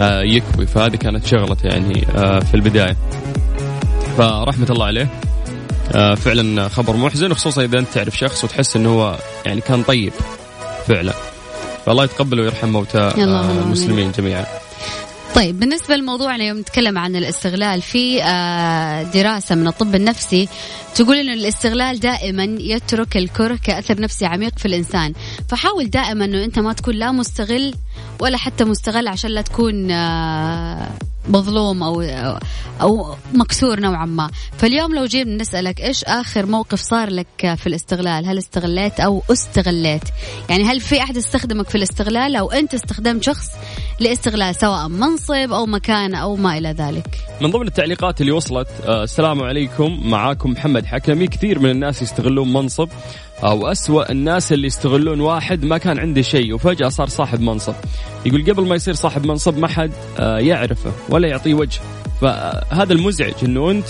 آه 0.01 0.23
يكوي. 0.23 0.67
فهذه 0.67 0.97
كانت 0.97 1.27
شغلته 1.27 1.67
يعني 1.67 2.07
آه 2.17 2.41
في 2.41 2.55
البداية. 2.55 2.97
فرحمة 4.19 4.67
الله 4.71 4.87
عليه 4.87 5.09
آه 5.93 6.15
فعلا 6.15 6.69
خبر 6.69 6.97
محزن 6.97 7.35
خصوصا 7.35 7.65
إذا 7.65 7.79
أنت 7.79 7.89
تعرف 7.89 8.19
شخص 8.19 8.45
وتحس 8.45 8.77
إنه 8.77 8.89
هو 8.89 9.17
يعني 9.47 9.61
كان 9.61 9.83
طيب 9.83 10.13
فعلا. 10.87 11.13
فالله 11.87 12.05
يتقبله 12.05 12.43
ويرحم 12.43 12.69
موتى 12.69 12.99
آه 12.99 13.51
المسلمين 13.65 14.13
جميعا. 14.19 14.45
طيب 15.35 15.61
بالنسبة 15.61 15.97
لموضوعنا 15.97 16.45
يوم 16.45 16.59
نتكلم 16.59 16.99
عن 16.99 17.17
الاستغلال 17.17 17.83
في 17.83 18.23
آه، 18.23 19.03
دراسة 19.03 19.55
من 19.55 19.67
الطب 19.67 19.95
النفسي. 19.95 20.49
تقول 20.95 21.17
انه 21.17 21.33
الاستغلال 21.33 22.01
دائما 22.01 22.45
يترك 22.61 23.17
الكره 23.17 23.59
كأثر 23.65 24.01
نفسي 24.01 24.27
عميق 24.27 24.59
في 24.59 24.67
الإنسان. 24.67 25.13
فحاول 25.49 25.91
دائما 25.91 26.25
إنه 26.25 26.45
أنت 26.45 26.59
ما 26.59 26.73
تكون 26.73 26.95
لا 26.95 27.13
مستغل 27.13 27.75
ولا 28.21 28.37
حتى 28.37 28.65
مستغل 28.65 29.09
عشان 29.09 29.31
لا 29.31 29.43
تكون 29.43 29.91
آه، 29.91 30.89
مظلوم 31.31 31.83
أو 31.83 32.03
أو 32.81 33.15
مكسور 33.35 33.81
نوعا 33.81 34.07
ما. 34.07 34.31
فاليوم 34.59 34.95
لو 34.95 35.05
جينا 35.05 35.37
نسألك 35.37 35.81
إيش 35.81 36.05
آخر 36.05 36.47
موقف 36.47 36.81
صار 36.81 37.11
لك 37.11 37.55
في 37.57 37.67
الاستغلال؟ 37.67 38.27
هل 38.27 38.39
استغليت 38.39 39.01
أو 39.01 39.23
استغليت؟ 39.33 40.03
يعني 40.49 40.65
هل 40.65 40.81
في 40.81 41.03
أحد 41.03 41.17
استخدمك 41.17 41.69
في 41.69 41.75
الاستغلال 41.75 42.37
أو 42.37 42.51
أنت 42.51 42.75
استخدمت 42.75 43.23
شخص 43.23 43.49
لاستغلال 44.01 44.55
سواء 44.55 44.89
منصب 44.89 45.53
أو 45.53 45.67
مكان 45.67 46.15
أو 46.15 46.37
ما 46.37 46.59
إلى 46.59 46.69
ذلك؟ 46.69 47.21
من 47.41 47.51
ضمن 47.51 47.67
التعليقات 47.67 48.21
اللي 48.21 48.33
وصلت 48.33 48.69
آه 48.85 49.03
السلام 49.03 49.43
عليكم. 49.43 50.01
معاكم 50.11 50.51
محمد 50.51 50.87
حكمي. 50.87 51.27
كثير 51.27 51.59
من 51.59 51.71
الناس 51.71 52.03
يستغلون 52.03 52.53
منصب. 52.53 52.89
أو 53.45 53.67
أسوأ 53.67 54.13
الناس 54.13 54.53
اللي 54.53 54.67
يستغلون 54.67 55.21
واحد 55.21 55.65
ما 55.65 55.79
كان 55.79 55.99
عنده 55.99 56.23
شيء 56.23 56.55
وفجأة 56.55 56.89
صار 56.89 57.09
صاحب 57.09 57.41
منصب. 57.41 57.75
يقول 58.27 58.51
قبل 58.51 58.67
ما 58.67 58.75
يصير 58.75 58.95
صاحب 58.95 59.27
منصب 59.27 59.59
ما 59.59 59.69
حد 59.69 59.93
آه، 60.19 60.39
يعرفه 60.39 60.93
ولا 61.09 61.29
يعطيه 61.29 61.55
وجه. 61.55 61.81
فهذا 62.21 62.93
المزعج 62.93 63.35
أنه 63.43 63.71
أنت 63.71 63.89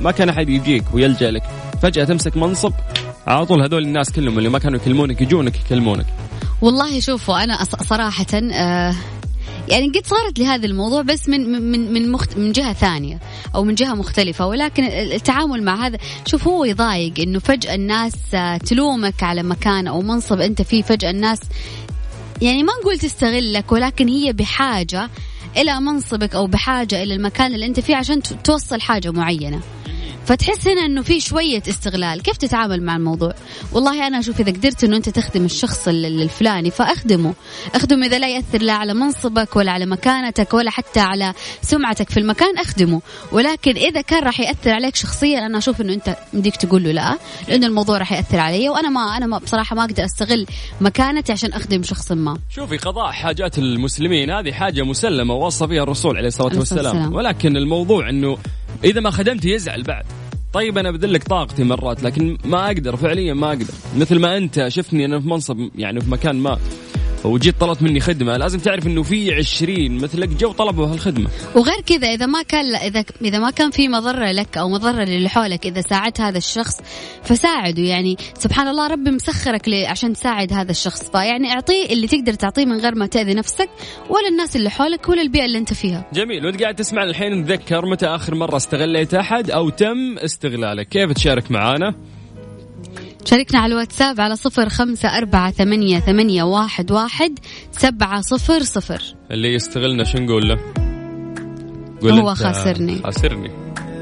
ما 0.00 0.10
كان 0.10 0.28
أحد 0.28 0.48
يجيك 0.48 0.84
ويلجأ 0.94 1.30
لك. 1.30 1.42
فجأة 1.82 2.04
تمسك 2.04 2.36
منصب 2.36 2.72
على 3.26 3.46
طول 3.46 3.62
هذول 3.62 3.82
الناس 3.82 4.12
كلهم 4.12 4.38
اللي 4.38 4.48
ما 4.48 4.58
كانوا 4.58 4.78
يكلمونك 4.78 5.20
يجونك 5.20 5.56
يكلمونك. 5.56 6.06
والله 6.62 7.00
شوفوا 7.00 7.44
أنا 7.44 7.64
صراحة 7.64 8.26
آه 8.52 8.94
يعني 9.68 9.88
قد 9.88 10.06
صارت 10.06 10.38
لي 10.38 10.46
هذا 10.46 10.66
الموضوع 10.66 11.02
بس 11.02 11.28
من 11.28 11.70
من 11.70 11.92
من 11.92 12.12
مخت 12.12 12.36
من 12.36 12.52
جهة 12.52 12.72
ثانية 12.72 13.18
أو 13.54 13.64
من 13.64 13.74
جهة 13.74 13.94
مختلفة. 13.94 14.46
ولكن 14.46 14.84
التعامل 14.84 15.62
مع 15.62 15.86
هذا 15.86 15.98
شوف 16.26 16.48
هو 16.48 16.64
يضايق 16.64 17.12
إنه 17.18 17.38
فجأة 17.38 17.74
الناس 17.74 18.14
تلومك 18.66 19.22
على 19.22 19.42
مكان 19.42 19.86
أو 19.86 20.02
منصب 20.02 20.40
أنت 20.40 20.62
فيه 20.62 20.82
فجأة 20.82 21.10
الناس 21.10 21.40
يعني 22.42 22.62
ما 22.62 22.72
نقول 22.80 22.98
تستغلك 22.98 23.72
ولكن 23.72 24.08
هي 24.08 24.32
بحاجة 24.32 25.10
إلى 25.56 25.80
منصبك 25.80 26.34
أو 26.34 26.46
بحاجة 26.46 27.02
إلى 27.02 27.14
المكان 27.14 27.54
اللي 27.54 27.66
أنت 27.66 27.80
فيه 27.80 27.96
عشان 27.96 28.22
توصل 28.22 28.80
حاجة 28.80 29.10
معينة. 29.10 29.60
فتحس 30.26 30.68
هنا 30.68 30.86
إنه 30.86 31.02
في 31.02 31.20
شوية 31.20 31.62
استغلال. 31.68 32.22
كيف 32.22 32.36
تتعامل 32.36 32.82
مع 32.82 32.96
الموضوع؟ 32.96 33.34
والله 33.72 34.06
أنا 34.06 34.18
أشوف 34.18 34.40
إذا 34.40 34.52
قدرت 34.52 34.84
إنه 34.84 34.96
أنت 34.96 35.08
تخدم 35.08 35.44
الشخص 35.44 35.88
الفلاني 35.88 36.70
فأخدمه. 36.70 37.34
أخدمه 37.74 38.06
إذا 38.06 38.18
لا 38.18 38.28
يأثر 38.28 38.62
لا 38.62 38.72
على 38.72 38.94
منصبك 38.94 39.56
ولا 39.56 39.72
على 39.72 39.86
مكانتك 39.86 40.54
ولا 40.54 40.70
حتى 40.70 41.00
على 41.00 41.32
سمعتك 41.62 42.10
في 42.10 42.20
المكان 42.20 42.58
أخدمه. 42.58 43.00
ولكن 43.32 43.76
إذا 43.76 44.00
كان 44.00 44.22
راح 44.22 44.40
يأثر 44.40 44.70
عليك 44.70 44.96
شخصيا 44.96 45.46
أنا 45.46 45.58
أشوف 45.58 45.80
إنه 45.80 45.92
أنت 45.92 46.16
بديك 46.32 46.56
تقول 46.56 46.84
له 46.84 46.92
لا 46.92 47.18
لأنه 47.48 47.66
الموضوع 47.66 47.98
راح 47.98 48.12
يأثر 48.12 48.38
علي. 48.38 48.68
وأنا 48.68 48.88
ما 48.88 49.16
أنا 49.16 49.26
ما 49.26 49.38
بصراحة 49.38 49.76
ما 49.76 49.84
أقدر 49.84 50.04
أستغل 50.04 50.46
مكانتي 50.80 51.32
عشان 51.32 51.52
أخدم 51.52 51.82
شخص 51.82 52.12
ما. 52.12 52.38
شوفي 52.50 52.76
قضاء 52.76 53.12
حاجات 53.12 53.58
المسلمين 53.58 54.30
هذه 54.30 54.52
حاجة 54.52 54.82
مسلمة 54.82 55.34
ووصى 55.34 55.68
فيها 55.68 55.82
الرسول 55.82 56.16
عليه 56.16 56.28
الصلاة 56.28 56.58
والسلام. 56.58 57.14
ولكن 57.14 57.56
الموضوع 57.56 58.08
إنه 58.08 58.38
إذا 58.84 59.00
ما 59.00 59.10
خدمت 59.10 59.44
يزعل 59.44 59.82
بعد. 59.82 60.04
طيب 60.52 60.78
أنا 60.78 60.90
بذلك 60.90 61.24
طاقتي 61.24 61.64
مرات 61.64 62.02
لكن 62.02 62.38
ما 62.44 62.66
أقدر 62.66 62.96
فعليا 62.96 63.34
ما 63.34 63.48
أقدر. 63.48 63.74
مثل 63.96 64.18
ما 64.18 64.36
أنت 64.36 64.68
شفتني 64.68 65.04
أنا 65.04 65.20
في 65.20 65.28
منصب 65.28 65.68
يعني 65.78 66.00
في 66.00 66.10
مكان 66.10 66.36
ما. 66.36 66.58
وجيت 67.24 67.60
طلبت 67.60 67.82
مني 67.82 68.00
خدمة. 68.00 68.36
لازم 68.36 68.58
تعرف 68.58 68.86
إنه 68.86 69.02
في 69.02 69.34
عشرين 69.34 69.98
مثلك 69.98 70.28
جو 70.28 70.52
طلبوا 70.52 70.86
هالخدمة. 70.86 71.28
وغير 71.54 71.80
كذا 71.86 72.08
إذا 72.08 72.26
ما 72.26 72.42
كان 72.42 72.74
إذا 72.76 73.04
إذا 73.22 73.38
ما 73.38 73.50
كان 73.50 73.70
في 73.70 73.88
مضرة 73.88 74.32
لك 74.32 74.58
أو 74.58 74.68
مضرة 74.68 75.04
للي 75.04 75.28
حولك 75.28 75.66
إذا 75.66 75.80
ساعدت 75.80 76.20
هذا 76.20 76.38
الشخص 76.38 76.80
فساعده. 77.22 77.82
يعني 77.82 78.16
سبحان 78.38 78.68
الله 78.68 78.86
ربي 78.86 79.10
مسخرك 79.10 79.68
عشان 79.68 80.12
تساعد 80.12 80.52
هذا 80.52 80.70
الشخص. 80.70 81.10
فيعني 81.10 81.52
أعطيه 81.52 81.86
اللي 81.86 82.06
تقدر 82.06 82.34
تعطيه 82.34 82.64
من 82.64 82.80
غير 82.80 82.94
ما 82.94 83.06
تأذي 83.06 83.34
نفسك 83.34 83.68
ولا 84.10 84.28
الناس 84.28 84.56
اللي 84.56 84.70
حولك 84.70 85.08
ولا 85.08 85.22
البيئة 85.22 85.44
اللي 85.44 85.58
أنت 85.58 85.72
فيها. 85.72 86.06
جميل. 86.12 86.46
وانت 86.46 86.62
قاعد 86.62 86.74
تسمع 86.74 87.04
الحين 87.04 87.32
نتذكر 87.32 87.86
متى 87.86 88.06
آخر 88.06 88.34
مرة 88.34 88.56
استغليت 88.56 89.14
أحد 89.14 89.50
أو 89.50 89.70
تم 89.70 90.18
استغلالك 90.18 90.88
كيف 90.88 91.12
تشارك 91.12 91.50
معانا؟ 91.50 91.94
شاركنا 93.28 93.60
على 93.60 93.72
الواتساب 93.72 94.20
على 94.20 94.36
صفر 94.36 94.68
خمسة 94.68 95.08
أربعة 95.18 95.50
ثمانية, 95.50 96.00
ثمانية 96.00 96.42
واحد, 96.42 96.92
واحد 96.92 97.38
سبعة 97.72 98.20
صفر 98.20 98.62
صفر. 98.62 99.02
اللي 99.30 99.54
يستغلنا 99.54 100.04
شو 100.04 100.18
نقول 100.18 100.48
له؟ 100.48 100.58
قول 102.02 102.12
هو 102.12 102.34
خاسرني. 102.34 103.00
خاسرني. 103.04 103.50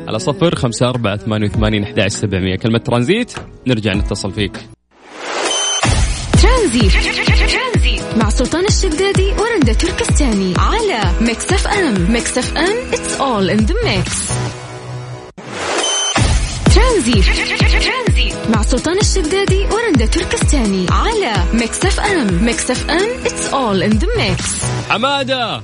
على 0.09 0.19
صفر 0.19 0.55
خمسة 0.55 0.89
أربعة 0.89 1.17
ثمانية 1.17 1.47
وثمانين 1.47 1.83
أحد 1.83 2.09
سبعمية. 2.09 2.57
كلمة 2.57 2.79
ترانزيت 2.79 3.33
نرجع 3.67 3.95
نتصل 3.95 4.33
فيك. 4.33 4.53
ترانزيت. 6.43 6.93
مع 8.17 8.31
سلطان 8.31 8.65
الشدادي 8.65 9.33
ورندا 9.33 9.73
تركستاني 9.73 10.55
على 10.59 11.01
Mix 11.21 11.53
FM. 11.53 12.13
Mix 12.13 12.39
FM 12.39 12.91
it's 12.93 13.19
all 13.21 13.57
in 13.57 13.67
the 13.67 13.75
mix. 13.75 14.33
Tranzit. 16.75 17.64
مع 18.53 18.63
سلطان 18.63 18.99
الشدادي 18.99 19.65
ورندا 19.65 20.07
تركستاني 20.07 20.87
على 20.91 21.33
Mix 21.55 21.85
FM. 21.87 22.45
Mix 22.45 22.71
FM 22.71 23.25
it's 23.27 23.55
all 23.55 23.83
in 23.83 23.91
the 23.91 24.09
mix 24.19 24.65
حماده 24.91 25.55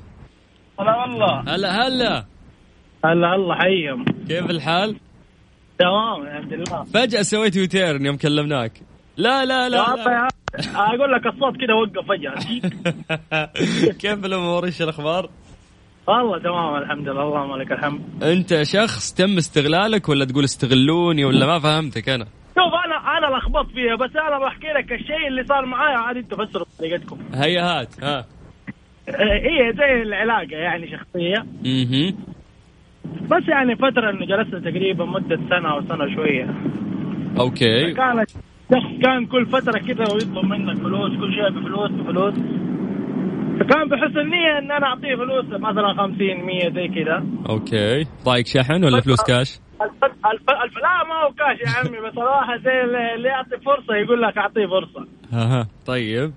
هلا 0.80 0.96
والله. 0.96 1.40
هلا 1.40 1.86
هلا. 1.86 2.26
هلا 3.04 3.34
هلا 3.34 3.54
حيهم 3.54 4.04
كيف 4.28 4.50
الحال؟ 4.50 4.96
تمام 5.78 6.22
الحمد 6.22 6.52
لله. 6.52 6.84
فجأة 6.84 7.22
سويت 7.22 7.56
U-turn 7.56 8.06
يوم 8.06 8.16
كلمناك. 8.16 8.72
لا 9.16 9.44
لا 9.44 9.68
لا, 9.68 9.76
لا. 9.76 10.28
أقول 10.74 11.12
لك 11.12 11.26
الصوت 11.26 11.54
كذا 11.56 11.74
وقف 11.74 12.08
فجأة. 12.08 12.34
كيف 14.02 14.24
الأمور؟ 14.24 14.64
إيش 14.64 14.82
الأخبار؟ 14.82 15.30
والله 16.06 16.38
تمام 16.38 16.74
الحمد 16.82 17.08
لله. 17.08 17.22
اللهم 17.22 17.56
لك 17.56 17.72
الحمد. 17.72 18.22
أنت 18.22 18.62
شخص 18.62 19.12
تم 19.12 19.36
استغلالك 19.36 20.08
ولا 20.08 20.24
تقول 20.24 20.44
استغلوني 20.44 21.24
ولا 21.24 21.46
ما 21.46 21.58
فهمتك 21.58 22.08
أنا؟ 22.08 22.26
شوف 22.60 22.74
أنا 22.86 23.18
أنا 23.18 23.36
لخبطت 23.36 23.70
فيها 23.70 23.94
بس 23.94 24.16
أنا 24.16 24.38
بحكي 24.38 24.66
لك 24.66 24.92
الشيء 24.92 25.26
اللي 25.28 25.44
صار 25.44 25.66
معايا 25.66 25.98
عاد 25.98 26.16
أنتوا 26.16 26.44
فسروا 26.44 26.66
طريقتكم. 26.78 27.18
هيا 27.34 27.62
هات 27.62 28.04
ها. 28.04 28.26
هي 29.18 29.72
زي 29.72 30.02
العلاقة 30.02 30.56
يعني 30.56 30.90
شخصية. 30.90 31.46
أها 31.66 32.12
بس 33.30 33.48
يعني 33.48 33.76
فترة 33.76 34.10
إنه 34.10 34.26
جلست 34.26 34.54
تقريبا 34.54 35.04
مدة 35.04 35.40
سنة 35.50 35.72
أو 35.72 35.82
سنة 35.88 36.14
شوية. 36.14 36.54
أوكي. 37.38 37.94
كانت 37.94 38.30
كان 39.02 39.26
كل 39.26 39.46
فترة 39.46 39.78
كذا 39.78 40.12
ويطلب 40.12 40.44
منك 40.44 40.78
فلوس 40.78 41.10
كل 41.10 41.34
شيء 41.34 41.50
بفلوس 41.50 41.90
بفلوس. 41.90 42.34
فكان 43.60 43.88
بحسن 43.88 44.30
نية 44.30 44.58
إن 44.58 44.72
أنا 44.72 44.86
أعطيه 44.86 45.14
فلوس 45.16 45.44
مثلا 45.44 45.94
50 45.94 46.16
100 46.46 46.70
زي 46.70 46.88
كذا. 46.88 47.24
أوكي. 47.48 48.06
بطايق 48.24 48.46
شحن 48.46 48.84
ولا 48.84 49.00
فلوس 49.00 49.22
كاش؟ 49.22 49.58
الف... 49.82 50.04
الف... 50.04 50.50
الف... 50.64 50.76
لا 50.78 51.04
ما 51.08 51.14
هو 51.14 51.32
كاش 51.32 51.58
يا 51.60 51.78
عمي 51.78 52.10
بصراحه 52.10 52.56
زي 52.56 52.80
اللي 53.14 53.28
يعطي 53.28 53.56
فرصة 53.64 53.94
يقول 53.94 54.22
لك 54.22 54.38
أعطيه 54.38 54.66
فرصة. 54.66 55.06
أها 55.32 55.68
طيب. 55.86 56.32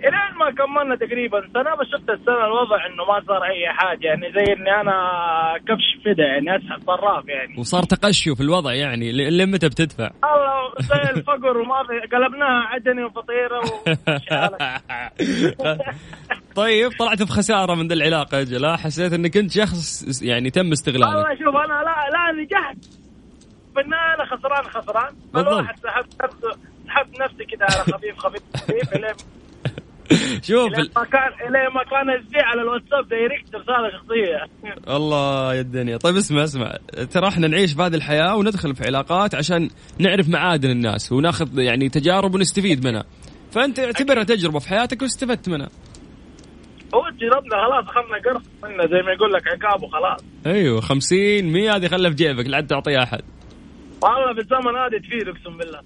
إلين 0.00 0.38
ما 0.40 0.50
كملنا 0.50 0.96
تقريبا 0.96 1.40
سنة 1.54 1.74
بس 1.74 1.86
شفت 1.92 2.10
السنة 2.10 2.44
الوضع 2.44 2.86
إنه 2.86 3.04
ما 3.04 3.26
صار 3.28 3.44
أي 3.44 3.68
حاجة 3.68 4.06
يعني 4.06 4.32
زي 4.32 4.52
إني 4.52 4.80
أنا 4.80 4.94
كبش 5.68 6.04
فدا 6.04 6.22
يعني 6.22 6.56
أسحب 6.56 6.82
صراف 6.86 7.28
يعني. 7.28 7.54
وصار 7.58 7.82
تقشف 7.82 8.40
الوضع 8.40 8.72
يعني 8.74 9.12
لين 9.12 9.50
متى 9.50 9.68
بتدفع؟ 9.68 10.10
الله 10.24 10.55
الفقر 11.16 11.58
وما 11.58 11.82
في 11.86 12.16
قلبناها 12.16 12.66
عدني 12.66 13.04
وفطيرة. 13.04 13.60
طيب 16.56 16.90
طلعت 16.98 17.22
بخسارة 17.22 17.74
من 17.74 17.88
ذي 17.88 17.94
العلاقة 17.94 18.38
يا 18.38 18.44
جلا 18.44 18.76
حسيت 18.76 19.12
إنك 19.12 19.36
انت 19.36 19.50
شخص 19.50 20.22
يعني 20.22 20.50
تم 20.50 20.72
استغلالك 20.72 21.14
والله 21.14 21.34
شوف 21.34 21.56
أنا 21.56 21.82
لا 21.82 22.10
لا 22.12 22.32
نجحت. 22.42 22.76
في 23.74 23.80
النهايه 23.80 24.14
أنا 24.14 24.24
خسران. 24.24 24.64
خسران 24.64 25.14
نفسه 25.34 25.66
سحبت 26.86 27.20
نفسي 27.20 27.44
كذا 27.44 27.66
على 27.70 27.82
خفيف 27.92 28.18
خفيف 28.18 28.42
خفيف 28.56 28.94
شوف 30.48 30.72
إلى 30.72 30.90
ما 30.96 31.04
كان 31.04 31.48
إلى 31.48 31.70
ما 31.74 31.82
كان 31.90 32.10
الزي 32.20 32.38
على 32.38 32.62
الواتساب 32.62 33.08
دايركت 33.08 33.54
رساله 33.54 33.90
شخصية. 33.90 34.46
الله 34.96 35.54
يا 35.54 35.60
الدنيا. 35.60 35.96
طيب 35.96 36.16
اسمع 36.16 36.44
اسمع. 36.44 36.76
ترى 37.10 37.28
إحنا 37.28 37.48
نعيش 37.48 37.74
بهذه 37.74 37.94
الحياة 37.94 38.36
وندخل 38.36 38.74
في 38.74 38.84
علاقات 38.84 39.34
عشان 39.34 39.70
نعرف 39.98 40.28
معادن 40.28 40.70
الناس 40.70 41.12
وناخذ 41.12 41.58
يعني 41.58 41.88
تجارب 41.88 42.34
ونستفيد 42.34 42.86
منها. 42.86 43.04
فأنت 43.52 43.78
اعتبرها 43.78 44.24
تجربة 44.24 44.58
في 44.58 44.68
حياتك 44.68 45.02
واستفدت 45.02 45.48
منها. 45.48 45.68
هو 46.94 47.02
جربنا 47.02 47.64
خلاص 47.66 47.84
اخذنا 47.88 48.32
قرص 48.32 48.42
منه 48.62 48.86
زي 48.86 49.02
ما 49.06 49.12
يقول 49.12 49.32
لك 49.32 49.42
عقاب 49.48 49.82
وخلاص. 49.82 50.24
أيوه 50.46 50.80
50 50.80 51.44
100 51.52 51.76
هذه 51.76 51.88
خلها 51.88 52.10
في 52.10 52.16
جيبك 52.16 52.46
لا 52.46 52.60
تعطيها 52.60 53.02
أحد. 53.02 53.22
والله 54.02 54.34
في 54.34 54.40
الزمن 54.40 54.76
هذا 54.76 54.98
تفيد 54.98 55.28
اقسم 55.28 55.58
بالله. 55.58 55.80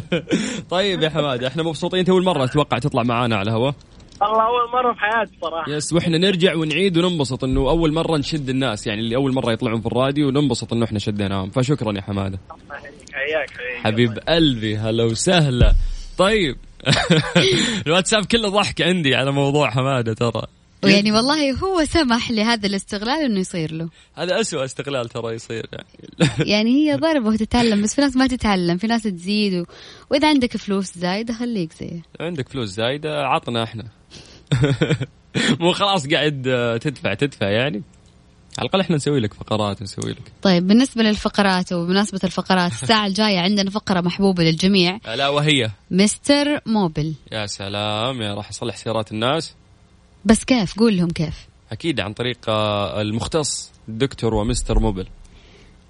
طيب 0.76 1.02
يا 1.02 1.08
حماده 1.08 1.48
إحنا 1.48 1.62
مبسوطين 1.62 1.98
انت 1.98 2.08
اول 2.08 2.24
مرة 2.24 2.44
أتوقع 2.44 2.78
تطلع 2.78 3.02
معانا 3.02 3.36
على 3.36 3.48
الهواء؟ 3.50 3.74
الله 4.22 4.42
أول 4.46 4.70
مرة 4.72 4.92
في 4.92 5.00
حياتي 5.00 5.32
صراحة. 5.42 5.70
يس 5.70 5.92
وإحنا 5.92 6.18
نرجع 6.18 6.54
ونعيد 6.54 6.98
وننبسط 6.98 7.44
انه 7.44 7.60
اول 7.60 7.92
مرة 7.92 8.16
نشد 8.16 8.48
الناس 8.48 8.86
يعني 8.86 9.00
اللي 9.00 9.16
اول 9.16 9.32
مرة 9.34 9.52
يطلعون 9.52 9.80
في 9.80 9.86
الراديو 9.86 10.28
وننبسط 10.28 10.72
انه 10.72 10.84
إحنا 10.84 10.98
شديناهم. 10.98 11.50
فشكرا 11.50 11.92
يا 11.92 12.00
حماده 12.00 12.38
حياك. 13.12 13.50
حبيب 13.84 14.18
قلبي 14.28 14.76
هلا 14.76 15.04
وسهلا. 15.04 15.72
طيب. 16.18 16.56
الواتساب 17.86 18.24
كله 18.24 18.48
ضحك 18.48 18.82
عندي 18.82 19.14
على 19.14 19.32
موضوع 19.32 19.70
حمادة 19.70 20.14
ترى. 20.14 20.42
ويعني 20.84 21.12
والله 21.12 21.52
هو 21.52 21.84
سمح 21.84 22.30
لهذا 22.30 22.66
الاستغلال 22.66 23.24
إنه 23.24 23.40
يصير 23.40 23.72
له. 23.72 23.88
هذا 24.14 24.40
أسوأ 24.40 24.64
استغلال 24.64 25.08
ترى 25.08 25.34
يصير 25.34 25.66
يعني. 25.72 25.86
يعني 26.52 26.70
هي 26.70 26.96
ضربه 26.96 27.28
وتتعلم 27.28 27.82
بس 27.82 27.94
في 27.94 28.00
ناس 28.00 28.16
ما 28.16 28.26
تتعلم 28.26 28.76
في 28.76 28.86
ناس 28.86 29.02
تزيد 29.02 29.54
و... 29.54 29.64
وإذا 30.10 30.28
عندك 30.28 30.56
فلوس 30.56 30.98
زايدة 30.98 31.34
خليك 31.34 31.72
زي. 31.72 32.02
عندك 32.20 32.48
فلوس 32.48 32.68
زايدة 32.68 33.26
عطنا 33.26 33.62
إحنا. 33.62 33.84
مو 35.60 35.72
خلاص 35.72 36.06
قاعد 36.06 36.42
تدفع 36.80 37.14
تدفع 37.14 37.50
يعني. 37.50 37.82
على 38.58 38.66
الأقل 38.66 38.80
إحنا 38.80 38.96
نسوي 38.96 39.20
لك 39.20 39.34
فقرات 39.34 39.82
نسوي 39.82 40.10
لك. 40.10 40.32
طيب 40.42 40.66
بالنسبة 40.66 41.02
للفقرات 41.02 41.72
وبمناسبة 41.72 42.20
الفقرات 42.24 42.72
الساعة 42.72 43.06
الجاية 43.06 43.40
عندنا 43.40 43.70
فقرة 43.70 44.00
محبوبة 44.00 44.42
للجميع. 44.42 44.98
ألا 45.08 45.28
وهي؟ 45.28 45.70
مستر 45.90 46.60
موبل. 46.66 47.14
يا 47.32 47.46
سلام 47.46 48.22
يا 48.22 48.34
راح 48.34 48.50
يصلح 48.50 48.76
سيارات 48.76 49.12
الناس. 49.12 49.54
بس 50.24 50.44
كيف؟ 50.44 50.78
قول 50.78 50.96
لهم 50.96 51.10
كيف. 51.10 51.46
أكيد 51.72 52.00
عن 52.00 52.12
طريق 52.12 52.38
آه، 52.48 53.00
المختص 53.00 53.72
الدكتور 53.88 54.34
ومستر 54.34 54.78
موبل. 54.78 55.06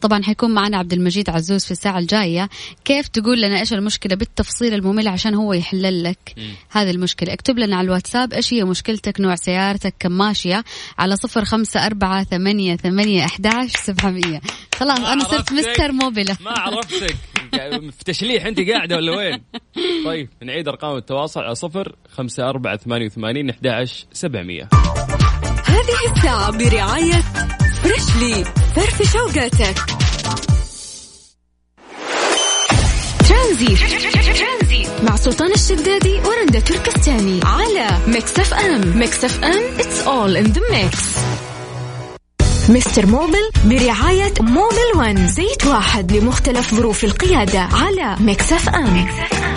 طبعا 0.05 0.23
حيكون 0.23 0.55
معنا 0.55 0.77
عبد 0.77 0.93
المجيد 0.93 1.31
عزوز 1.31 1.65
في 1.65 1.71
الساعة 1.71 1.99
الجاية. 1.99 2.49
كيف 2.85 3.09
تقول 3.09 3.41
لنا 3.41 3.61
إيش 3.61 3.73
المشكلة 3.73 4.17
بالتفصيل 4.17 4.75
الممل 4.75 5.09
عشان 5.09 5.35
هو 5.35 5.53
يحل 5.53 6.05
لك. 6.05 6.35
هذه 6.71 6.91
المشكلة؟ 6.91 7.33
اكتب 7.33 7.59
لنا 7.59 7.77
على 7.77 7.85
الواتساب 7.85 8.33
إيش 8.33 8.55
هي 8.55 8.65
مشكلتك 8.65 9.21
نوع 9.21 9.35
سيارتك 9.35 9.95
كم 9.99 10.13
ماشية؟ 10.13 10.65
على 10.99 11.17
صفر 11.17 11.45
خمسة 11.45 11.87
أربعة 11.87 12.25
ثمانية 12.25 12.77
ثمانية 12.77 13.25
أحداش 13.25 13.73
سبعمية. 13.73 14.41
خلاص 14.75 14.99
أنا 14.99 15.25
صرت 15.25 15.53
مستر 15.53 15.93
موبلة 15.93 16.37
ما 16.41 16.51
عرفتك. 16.51 17.17
في 17.99 18.05
تشليح 18.05 18.47
أنت 18.47 18.61
قاعدة 18.61 18.97
ولا 18.97 19.17
وين؟ 19.17 19.43
طيب 20.07 20.29
نعيد 20.43 20.69
أرقام 20.69 20.97
التواصل 20.97 21.41
على 21.41 21.55
صفر 21.55 21.97
خمسة 22.11 22.49
أربعة 22.49 22.77
ثمانية 22.77 23.07
وثمانين 23.07 23.51
أحداش 23.51 24.07
سبعمية. 24.13 24.69
هذه 25.65 26.17
الساعة 26.17 26.59
برعاية 26.59 27.23
Freshly 27.95 28.45
فرفش 28.77 29.13
أوقاتك 29.13 29.77
Tranzit. 33.29 33.77
مع 35.03 35.17
سلطان 35.17 35.53
الشدادي 35.53 36.21
ورندا 36.25 36.61
تركستاني. 36.61 37.41
على 37.45 37.99
Mix 38.07 38.39
FM. 38.39 38.99
Mix 38.99 39.25
FM 39.25 39.63
it's 39.79 40.07
all 40.07 40.45
in 40.45 40.53
the 40.55 40.61
mix. 40.61 40.97
Mister 42.69 43.07
Mobil 43.07 43.51
برعاية 43.65 44.35
Mobil 44.41 44.91
One 44.97 45.29
زيت 45.29 45.67
واحد 45.67 46.13
لمختلف 46.13 46.75
ظروف 46.75 47.05
القيادة. 47.05 47.61
على 47.61 48.17
Mix 48.21 48.53
FM, 48.53 48.95
Mix 48.95 49.15
FM. 49.15 49.54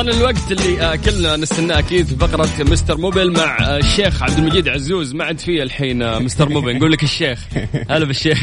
وصلنا 0.00 0.16
الوقت 0.16 0.52
اللي 0.52 0.82
آه، 0.82 0.96
كلنا 0.96 1.36
نستناه 1.36 1.78
أكيد 1.78 2.06
في 2.06 2.16
فقرة 2.16 2.48
Mister 2.58 2.96
Mobil 2.96 3.32
مع 3.32 3.58
آه، 3.60 3.78
الشيخ 3.78 4.22
عبد 4.22 4.38
المجيد 4.38 4.68
عزوز. 4.68 5.14
ما 5.14 5.24
عاد 5.24 5.38
في 5.38 5.62
الحين 5.62 6.02
آه، 6.02 6.18
Mister 6.18 6.48
Mobil. 6.48 6.76
نقول 6.76 6.92
لك 6.92 7.02
الشيخ. 7.02 7.46
هلا 7.90 8.04
بالشيخ. 8.04 8.38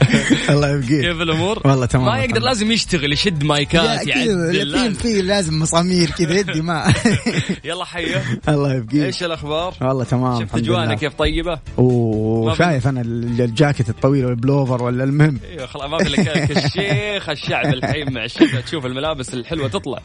الله 0.50 0.68
يبقيك. 0.68 1.00
كيف 1.00 1.20
الأمور؟ 1.20 1.62
والله 1.64 1.86
تمام 1.86 2.06
ما 2.06 2.24
يقدر 2.24 2.40
لازم 2.40 2.72
يشتغل 2.72 3.12
يشد 3.12 3.44
مايكات 3.44 4.06
يعدل 4.06 4.94
في 4.94 5.22
لازم 5.22 5.58
مسامير 5.58 6.10
كذا 6.10 6.38
يدي 6.38 6.60
ما. 6.60 6.94
يلا 7.64 7.84
حيه 7.84 8.22
الله 8.48 8.74
يبقيك. 8.74 9.02
إيش 9.02 9.22
الأخبار؟ 9.22 9.74
والله 9.80 10.04
تمام 10.04 10.40
شفت 10.40 10.54
اجوانا 10.54 10.94
كيف 10.94 11.14
طيبة؟ 11.14 11.58
وشايف 11.76 12.86
أنا 12.86 13.00
الجاكيت 13.00 13.88
الطويل 13.88 14.26
والبلوفر 14.26 14.82
ولا 14.82 15.04
المهم؟ 15.04 15.40
أيوه 15.50 15.66
خلاص 15.66 15.90
ما 15.90 15.98
في 15.98 16.08
لك. 16.08 16.50
الشيخ 16.50 17.28
الشعب 17.28 17.66
الحين 17.66 18.12
مع 18.12 18.24
الشتاء 18.24 18.60
تشوف 18.60 18.86
الملابس 18.86 19.34
الحلوة 19.34 19.68
تطلع. 19.68 20.02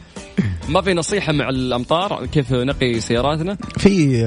ما 0.68 0.80
في 0.86 0.94
نصيحة 0.94 1.32
مع 1.32 1.48
الأمطار؟ 1.48 2.26
كيف 2.26 2.52
نقي 2.52 3.00
سياراتنا؟ 3.00 3.56
في 3.78 4.20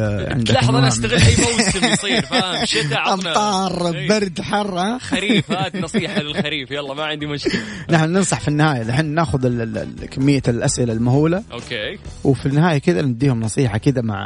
تلاحظ 0.46 0.76
أنا 0.76 0.88
أستغل 0.88 1.14
أي 1.14 1.36
موسم 1.38 1.86
يصير 1.94 2.22
فاهم؟ 2.22 2.66
شتاء 2.66 3.14
أمطار 3.14 3.96
إيه. 3.96 4.10
برد 4.10 4.42
حر 4.42 5.00
خريف 5.00 5.52
هات 5.52 5.76
نصيحة 5.76 6.22
للخريف 6.22 6.72
يلا 6.72 6.94
ما 6.94 7.04
عندي 7.04 7.26
مشكلة. 7.26 7.62
نحن 7.90 8.10
ننصح 8.10 8.40
في 8.40 8.48
النهاية. 8.48 8.82
الحين 8.82 9.06
ناخذ 9.06 9.66
كمية 10.06 10.42
الأسئلة 10.48 10.94
المهولة. 10.94 11.44
أوكي. 11.52 12.00
وفي 12.24 12.46
النهاية 12.46 12.78
كذا 12.78 13.02
نديهم 13.02 13.40
نصيحة 13.40 13.78
كذا 13.78 14.02
مع 14.02 14.26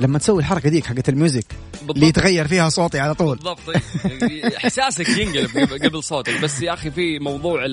لما 0.00 0.18
تسوي 0.18 0.38
الحركة 0.38 0.70
ديك 0.70 0.86
حقت 0.86 1.08
ال 1.08 1.14
music 1.14 1.46
بالضبط. 1.72 1.96
اللي 1.96 2.08
يتغير 2.08 2.48
فيها 2.48 2.68
صوتي 2.68 2.98
على 2.98 3.14
طول. 3.14 3.36
بالضبط. 3.36 3.60
احساسك 4.56 5.08
ينقلب 5.08 5.82
قبل 5.84 6.02
صوتك. 6.02 6.40
بس 6.42 6.62
يا 6.62 6.74
أخي 6.74 6.90
في 6.90 7.18
موضوع 7.18 7.64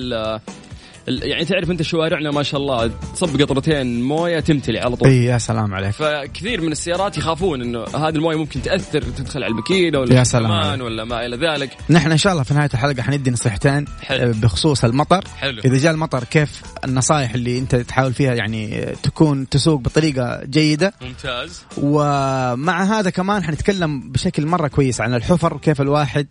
يعني 1.08 1.44
تعرف 1.44 1.70
انت 1.70 1.82
شوارعنا 1.82 2.30
ما 2.30 2.42
شاء 2.42 2.60
الله 2.60 2.90
تصب 3.14 3.40
قطرتين 3.42 4.02
موية 4.02 4.40
تمتلي 4.40 4.78
على 4.78 4.96
طول. 4.96 5.08
إي 5.08 5.24
يا 5.24 5.38
سلام 5.38 5.74
عليك. 5.74 5.90
فكثير 5.90 6.60
من 6.60 6.72
السيارات 6.72 7.18
يخافون 7.18 7.62
إنه 7.62 7.84
هذه 7.84 8.14
الموية 8.14 8.36
ممكن 8.36 8.62
تأثر 8.62 9.00
تدخل 9.02 9.42
على 9.42 9.50
الماكينه 9.50 9.98
ولا 9.98 10.14
يا 10.14 10.24
سلام 10.24 10.80
ولا 10.80 11.04
ما 11.04 11.26
إلى 11.26 11.36
ذلك. 11.36 11.76
نحن 11.90 12.10
إن 12.10 12.16
شاء 12.18 12.32
الله 12.32 12.42
في 12.42 12.54
نهاية 12.54 12.70
الحلقة 12.74 13.02
حندي 13.02 13.30
نصيحتين 13.30 13.84
حلو. 14.02 14.32
بخصوص 14.32 14.84
المطر. 14.84 15.24
حلو. 15.38 15.62
إذا 15.64 15.78
جاء 15.78 15.92
المطر 15.92 16.24
كيف 16.24 16.62
النصائح 16.84 17.34
اللي 17.34 17.58
أنت 17.58 17.76
تحاول 17.76 18.12
فيها 18.12 18.34
يعني 18.34 18.94
تكون 19.02 19.48
تسوق 19.48 19.80
بطريقة 19.80 20.44
جيدة؟ 20.44 20.92
ممتاز. 21.02 21.62
ومع 21.78 22.84
هذا 22.84 23.10
كمان 23.10 23.44
حنتكلم 23.44 24.00
بشكل 24.00 24.46
مرة 24.46 24.68
كويس 24.68 25.00
عن 25.00 25.14
الحفر 25.14 25.54
وكيف 25.54 25.80
الواحد 25.80 26.26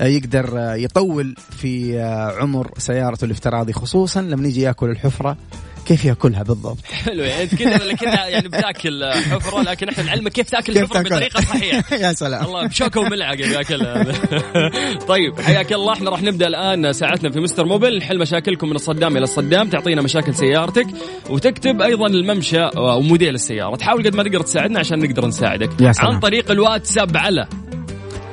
يقدر 0.00 0.74
يطول 0.76 1.34
في 1.50 2.00
عمر 2.40 2.70
سيارته 2.78 3.24
الافتراضي 3.24 3.72
خصوصا 3.72 4.22
لما 4.22 4.48
يجي 4.48 4.60
يأكل 4.60 4.90
الحفرة 4.90 5.36
كيف 5.88 6.04
يأكلها 6.04 6.42
بالضبط؟ 6.42 6.78
حلو 7.04 7.22
يعني 7.22 7.42
أنت 7.42 7.54
كذا 7.54 7.92
كذا 7.92 8.26
يعني 8.26 8.48
بتأكل 8.48 9.12
حفرة 9.12 9.62
لكن 9.62 9.88
إحنا 9.88 10.04
نعلمك 10.04 10.32
كيف 10.32 10.50
تأكل 10.50 10.78
الحفره 10.78 11.02
بطريقة 11.02 11.40
صحيحة. 11.40 11.96
يا 12.04 12.12
سلام. 12.12 12.44
الله 12.44 12.66
بشوكة 12.66 13.00
وملعقة 13.00 13.36
بياكلها 13.36 14.04
طيب 15.12 15.40
حياك 15.40 15.72
الله 15.72 15.92
إحنا 15.92 16.10
راح 16.10 16.22
نبدأ 16.22 16.46
الآن 16.46 16.92
ساعتنا 16.92 17.30
في 17.30 17.40
مستر 17.40 17.66
موبل. 17.66 17.98
نحل 17.98 18.18
مشاكلكم 18.18 18.68
من 18.68 18.76
الصدام 18.76 19.16
إلى 19.16 19.24
الصدام 19.24 19.68
تعطينا 19.68 20.02
مشاكل 20.02 20.34
سيارتك 20.34 20.86
وتكتب 21.30 21.82
أيضا 21.82 22.06
الممشى 22.06 22.68
وموديل 22.76 23.34
السياره 23.34 23.76
تحاول 23.76 24.04
قد 24.04 24.16
ما 24.16 24.22
تقدر 24.22 24.40
تساعدنا 24.40 24.78
عشان 24.78 24.98
نقدر 24.98 25.26
نساعدك. 25.26 25.80
يا 25.80 25.92
سلام. 25.92 26.14
عن 26.14 26.20
طريق 26.20 26.50
الواتساب 26.50 27.16
على 27.16 27.46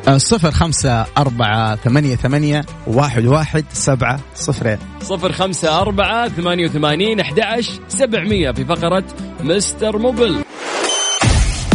صفر 0.09 0.51
خمسة 0.51 1.05
أربعة 1.17 1.75
ثمانية 1.75 2.15
ثمانية 2.15 2.65
واحد 2.87 3.25
واحد 3.25 3.65
سبعة 3.73 4.19
صفرين. 4.35 4.77
صفر 5.01 5.31
خمسة 5.31 5.81
أربعة 5.81 6.29
ثمانية 6.29 6.65
وثمانين 6.65 7.19
أحد 7.19 7.41
سبعمية 7.87 8.51
في 8.51 8.65
فقرة 8.65 9.03
Mister 9.39 9.97
Mobil. 9.97 10.43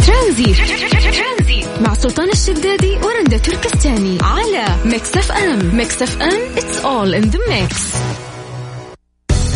Tranzit 0.07 0.55
مع 1.81 1.93
سلطان 1.93 2.29
الشدادي 2.29 2.97
ورندا 3.03 3.37
تركستاني 3.37 4.17
على 4.21 4.65
Mix 4.85 5.17
FM 5.17 5.75
Mix 5.75 6.01
FM 6.01 6.55
it's 6.55 6.77
all 6.83 7.23
in 7.23 7.31
the 7.31 7.39
mix. 7.51 7.75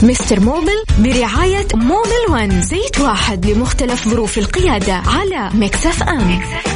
Mister 0.04 0.40
Mobil 0.40 0.84
برعاية 1.00 1.68
Mobil 1.74 2.32
One. 2.32 2.62
زيت 2.62 3.00
واحد 3.00 3.46
لمختلف 3.46 4.08
ظروف 4.08 4.38
القيادة 4.38 4.94
على 4.94 5.50
Mix 5.54 6.04
FM, 6.04 6.32
Mix 6.32 6.68
FM. 6.68 6.75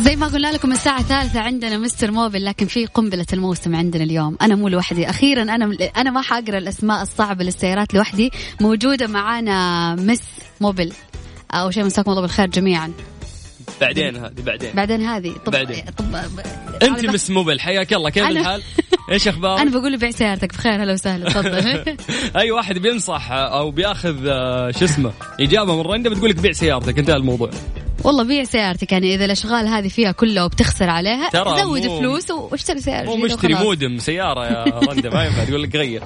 زي 0.00 0.16
ما 0.16 0.26
قلنا 0.26 0.52
لكم 0.52 0.72
الساعة 0.72 1.00
الثالثة 1.00 1.40
عندنا 1.40 1.78
Mister 1.78 2.10
Mobil 2.10 2.44
لكن 2.44 2.66
في 2.66 2.86
قنبلة 2.86 3.26
الموسم 3.32 3.76
عندنا 3.76 4.04
اليوم. 4.04 4.36
أنا 4.42 4.54
مو 4.54 4.68
لوحدي. 4.68 5.10
أخيرا 5.10 5.42
أنا 5.42 5.76
أنا 5.96 6.10
ما 6.10 6.22
حقرأ 6.22 6.58
الأسماء 6.58 7.02
الصعبة 7.02 7.44
للسيارات 7.44 7.94
لوحدي. 7.94 8.30
موجودة 8.60 9.06
معانا 9.06 9.94
مس 9.94 10.22
موبل. 10.60 10.92
أو 11.50 11.70
شيء 11.70 11.84
مساكم 11.84 12.10
الله 12.10 12.22
بالخير 12.22 12.46
جميعا. 12.46 12.92
بعدين 13.80 14.16
هذه 14.16 14.32
بعدين. 14.46 14.70
بعدين 14.74 15.02
هذه. 15.02 15.34
طب 15.46 15.52
بعدين. 15.52 15.84
طب 15.98 16.04
أنت 16.82 17.06
مس 17.06 17.30
موبل 17.30 17.60
حياك 17.60 17.92
الله 17.92 18.10
كيف 18.10 18.24
الحال؟ 18.26 18.62
إيش 19.12 19.28
أخبارك؟ 19.28 19.60
أنا 19.60 19.70
بقول 19.70 19.92
له 19.92 19.98
بيع 19.98 20.10
سيارتك 20.10 20.54
بخير 20.54 20.82
هلا 20.82 20.92
وسهلا 20.92 21.30
تفضل. 21.30 21.96
أي 22.40 22.50
واحد 22.50 22.78
بينصح 22.78 23.30
أو 23.32 23.70
بياخذ 23.70 24.26
آه، 24.26 24.70
شو 24.70 24.84
اسمه 24.84 25.12
إجابة 25.40 25.76
من 25.76 25.80
رنده 25.80 26.10
بتقول 26.10 26.30
لك 26.30 26.36
بيع 26.36 26.52
سيارتك 26.52 26.98
انتهى 26.98 27.16
الموضوع. 27.16 27.50
والله 28.04 28.24
بيع 28.24 28.44
سيارتك 28.44 28.92
يعني 28.92 29.14
إذا 29.14 29.24
الأشغال 29.24 29.68
هذه 29.68 29.88
فيها 29.88 30.12
كلها 30.12 30.44
وبتخسر 30.44 30.90
عليها 30.90 31.28
ترى 31.28 31.58
زود 31.58 31.88
فلوس 31.98 32.30
واشتري 32.30 32.80
سيارة 32.80 33.04
مو 33.06 33.16
مشتري 33.16 33.54
مودم 33.54 33.98
سيارة 33.98 34.46
يا 34.46 34.64
رنده 34.64 35.10
ما 35.14 35.24
ينفع 35.24 35.44
تقول 35.44 35.62
لك 35.62 35.76
غير. 35.76 36.02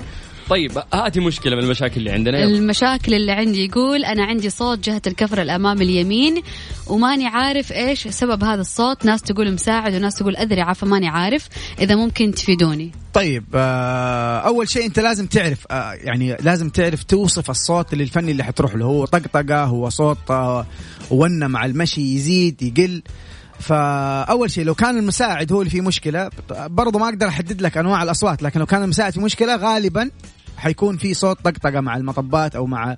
طيب 0.51 0.83
هاتي 0.93 1.21
مشكلة 1.21 1.57
من 1.57 1.63
المشاكل 1.63 1.97
اللي 1.97 2.11
عندنا 2.11 2.39
يلا. 2.39 2.57
المشاكل 2.57 3.15
اللي 3.15 3.33
عندي 3.33 3.65
يقول 3.65 4.05
أنا 4.05 4.25
عندي 4.25 4.51
صوت 4.51 4.79
جهة 4.79 5.03
الكفر 5.07 5.43
الامامي 5.43 5.85
اليمين 5.85 6.43
وماني 6.87 7.27
عارف 7.27 7.73
إيش 7.73 8.09
سبب 8.09 8.45
هذا 8.45 8.61
الصوت. 8.61 9.05
ناس 9.05 9.23
تقول 9.23 9.53
مساعد 9.53 9.95
وناس 9.95 10.15
تقول 10.15 10.37
اذرعه 10.37 10.73
فماني 10.73 11.09
عارف. 11.09 11.49
إذا 11.81 11.95
ممكن 11.95 12.33
تفيدوني. 12.33 12.93
طيب 13.13 13.45
آه 13.55 14.39
أول 14.39 14.69
شيء 14.69 14.87
أنت 14.87 14.99
لازم 14.99 15.27
تعرف 15.27 15.67
آه 15.71 15.93
يعني 15.93 16.37
لازم 16.41 16.69
تعرف 16.69 17.03
توصف 17.03 17.51
الصوت 17.51 17.93
اللي 17.93 18.05
الفني 18.05 18.33
اللي 18.33 18.45
حتروح 18.45 18.75
له. 18.75 18.85
هو 18.85 19.05
طقطقة 19.05 19.65
هو 19.65 19.89
صوت 19.89 20.31
آه 20.31 20.67
ونه 21.11 21.47
مع 21.47 21.65
المشي 21.65 22.15
يزيد 22.15 22.63
يقل. 22.63 23.03
فأول 23.61 24.51
شيء 24.51 24.65
لو 24.65 24.75
كان 24.75 24.99
المساعد 24.99 25.53
هو 25.53 25.61
اللي 25.61 25.71
فيه 25.71 25.81
مشكلة 25.81 26.31
برضو 26.51 26.99
ما 26.99 27.09
أقدر 27.09 27.29
أحدد 27.29 27.63
لك 27.63 27.77
أنواع 27.77 28.03
الأصوات 28.03 28.43
لكن 28.43 28.61
لو 28.61 28.67
كان 28.67 28.83
المساعد 28.83 29.13
في 29.13 29.21
مشكلة 29.21 29.57
غالبا 29.57 30.11
حيكون 30.57 30.97
في 30.97 31.15
صوت 31.15 31.39
طقطقة 31.45 31.81
مع 31.81 31.97
المطبات 31.97 32.57
أو 32.57 32.67
مع 32.67 32.97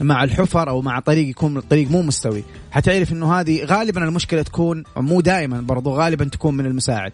مع 0.00 0.24
الحفر 0.24 0.68
أو 0.68 0.82
مع 0.82 1.00
طريق 1.00 1.28
يكون 1.28 1.56
الطريق 1.56 1.90
مو 1.90 2.02
مستوي. 2.02 2.44
حتعرف 2.70 3.12
إنه 3.12 3.40
هذه 3.40 3.64
غالبا 3.64 4.04
المشكلة 4.04 4.42
تكون 4.42 4.84
مو 4.96 5.20
دائما 5.20 5.60
برضو 5.60 5.90
غالبا 5.90 6.24
تكون 6.24 6.56
من 6.56 6.66
المساعد. 6.66 7.12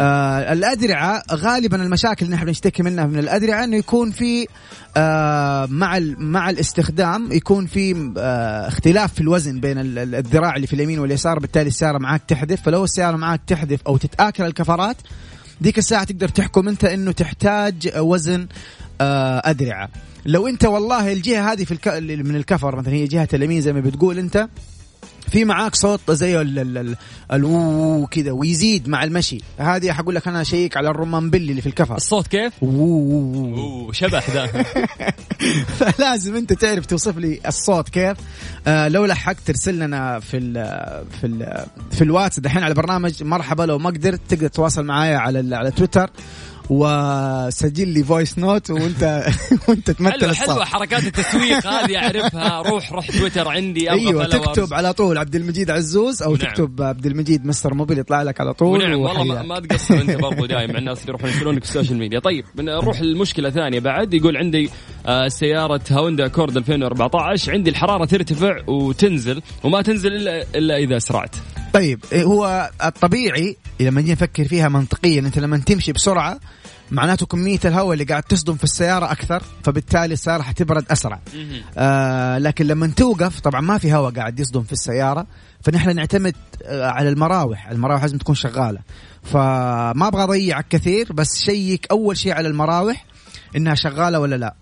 آه 0.00 0.52
الأدرعة 0.52 1.22
غالبا 1.32 1.82
المشاكل 1.82 2.26
اللي 2.26 2.36
نحن 2.36 2.48
نشتكي 2.48 2.82
منها 2.82 3.06
من 3.06 3.18
الأدرعة 3.18 3.64
إنه 3.64 3.76
يكون 3.76 4.10
في 4.10 4.46
آه 4.96 5.66
مع 5.66 5.98
مع 6.18 6.50
الاستخدام 6.50 7.32
يكون 7.32 7.66
في 7.66 8.12
آه 8.18 8.68
اختلاف 8.68 9.12
في 9.14 9.20
الوزن 9.20 9.60
بين 9.60 9.76
الذراع 9.78 10.56
اللي 10.56 10.66
في 10.66 10.72
اليمين 10.72 10.98
واليسار 10.98 11.38
بالتالي 11.38 11.68
السيارة 11.68 11.98
معاك 11.98 12.22
تحذف. 12.28 12.62
فلو 12.62 12.84
السيارة 12.84 13.16
معاك 13.16 13.40
تحذف 13.46 13.80
أو 13.86 13.96
تتآكل 13.96 14.44
الكفرات 14.44 14.96
ديك 15.60 15.78
الساعة 15.78 16.04
تقدر 16.04 16.28
تحكم 16.28 16.68
أنت 16.68 16.84
إنه 16.84 17.12
تحتاج 17.12 17.92
وزن 17.96 18.46
أدرعة 19.44 19.88
لو 20.26 20.46
أنت 20.46 20.64
والله 20.64 21.12
الجهة 21.12 21.52
هذه 21.52 21.64
في 21.64 21.72
الك... 21.72 21.88
من 22.26 22.36
الكفر 22.36 22.76
مثلا 22.76 22.92
هي 22.92 23.06
جهة 23.06 23.28
اليمين 23.34 23.60
زي 23.60 23.72
ما 23.72 23.80
بتقول 23.80 24.18
أنت 24.18 24.48
في 25.32 25.44
معاك 25.44 25.74
صوت 25.74 26.10
زي 26.10 26.40
ألو 27.32 28.06
كذا 28.10 28.32
ويزيد 28.32 28.88
مع 28.88 29.04
المشي. 29.04 29.38
هذه 29.58 29.92
حقول 29.92 30.14
لك 30.14 30.28
أنا 30.28 30.40
اشيك 30.40 30.76
على 30.76 30.90
الرمان 30.90 31.30
بلي 31.30 31.50
اللي 31.50 31.60
في 31.60 31.68
الكفر. 31.68 31.96
الصوت 31.96 32.26
كيف؟ 32.26 32.52
أوه 32.62 33.92
شبح 33.92 34.30
ذا. 34.30 34.46
فلازم 35.78 36.36
أنت 36.36 36.52
تعرف 36.52 36.86
توصف 36.86 37.18
لي 37.18 37.40
الصوت 37.46 37.88
كيف. 37.88 38.16
آه 38.66 38.88
لو 38.88 39.04
لحقت 39.04 39.38
ترسل 39.46 39.78
لنا 39.78 40.20
في 40.20 40.36
ال 40.36 40.52
في 41.20 41.26
ال 41.26 41.66
في 41.90 42.04
الواتس 42.04 42.40
دحين 42.40 42.62
على 42.62 42.74
برنامج 42.74 43.22
مرحبا 43.22 43.62
لو 43.62 43.78
ما 43.78 43.90
قدرت 43.90 44.20
تقدر 44.28 44.48
تتواصل 44.48 44.84
معايا 44.84 45.16
على 45.16 45.56
على 45.56 45.70
تويتر. 45.70 46.10
وسجل 46.70 47.88
لي 47.88 48.04
voice 48.04 48.38
note 48.38 48.70
وانت 48.70 49.26
وانت 49.68 49.90
تمثل 49.90 50.20
حلوة, 50.20 50.34
حلوة 50.34 50.64
حركات 50.64 51.04
التسويق 51.04 51.66
هذه 51.74 51.96
أعرفها. 51.96 52.62
روح 52.62 52.92
روح 52.92 53.10
تويتر 53.10 53.48
عندي 53.48 53.90
أيوه 53.90 54.24
تكتب 54.24 54.74
على 54.74 54.92
طول 54.92 55.18
عبد 55.18 55.34
المجيد 55.36 55.70
عزوز 55.70 56.22
أو 56.22 56.36
نعم. 56.36 56.38
تكتب 56.38 56.82
عبد 56.82 57.06
المجيد 57.06 57.46
مستر 57.46 57.74
موبيل 57.74 57.98
يطلع 57.98 58.22
لك 58.22 58.40
على 58.40 58.54
طول 58.54 58.82
ونعم 58.82 59.00
والله 59.00 59.42
ما 59.42 59.60
تقصر 59.60 59.94
أنت 59.94 60.10
برضو 60.10 60.46
دائما 60.46 60.78
الناس 60.78 61.00
اللي 61.00 61.08
يروحون 61.08 61.30
يشترونك 61.30 61.64
في 61.64 61.68
ال 61.68 61.72
social 61.72 61.98
media. 61.98 62.18
طيب 62.18 62.44
نروح 62.58 63.00
المشكلة 63.00 63.50
ثانية 63.50 63.80
بعد. 63.80 64.14
يقول 64.14 64.36
عندي 64.36 64.70
آه 65.06 65.28
سيارة 65.28 65.80
هوندا 65.90 66.28
أكورد 66.28 66.56
2014 66.56 67.52
عندي 67.52 67.70
الحرارة 67.70 68.04
ترتفع 68.04 68.56
وتنزل 68.68 69.42
وما 69.64 69.82
تنزل 69.82 70.12
الا 70.12 70.44
إلا 70.54 70.76
إذا 70.76 70.96
اسرعت 70.96 71.36
طيب 71.72 72.00
هو 72.14 72.70
الطبيعي 72.84 73.56
لما 73.80 74.00
نجي 74.00 74.12
نفكر 74.12 74.44
فيها 74.44 74.68
منطقيا 74.68 75.20
أنت 75.20 75.38
لما 75.38 75.58
تمشي 75.58 75.92
بسرعة 75.92 76.40
معناته 76.90 77.26
كمية 77.26 77.58
الهواء 77.64 77.92
اللي 77.92 78.04
قاعد 78.04 78.22
تصدم 78.22 78.54
في 78.54 78.64
السيارة 78.64 79.12
أكثر 79.12 79.42
فبالتالي 79.64 80.12
السيارة 80.12 80.42
حتبرد 80.42 80.84
أسرع. 80.90 81.20
آه 81.78 82.38
لكن 82.38 82.66
لما 82.66 82.86
توقف 82.86 83.40
طبعا 83.40 83.60
ما 83.60 83.78
في 83.78 83.94
هواء 83.94 84.12
قاعد 84.12 84.40
يصدم 84.40 84.62
في 84.62 84.72
السيارة 84.72 85.26
فنحن 85.62 85.96
نعتمد 85.96 86.34
آه 86.64 86.86
على 86.86 87.08
المراوح. 87.08 87.68
المراوح 87.70 88.02
لازم 88.02 88.18
تكون 88.18 88.34
شغالة. 88.34 88.78
فما 89.22 90.08
أبغى 90.08 90.22
أضيعك 90.22 90.66
كثير 90.70 91.12
بس 91.12 91.42
شيك 91.44 91.86
أول 91.90 92.16
شيء 92.16 92.32
على 92.32 92.48
المراوح 92.48 93.04
إنها 93.56 93.74
شغالة 93.74 94.20
ولا 94.20 94.36
لا. 94.36 94.54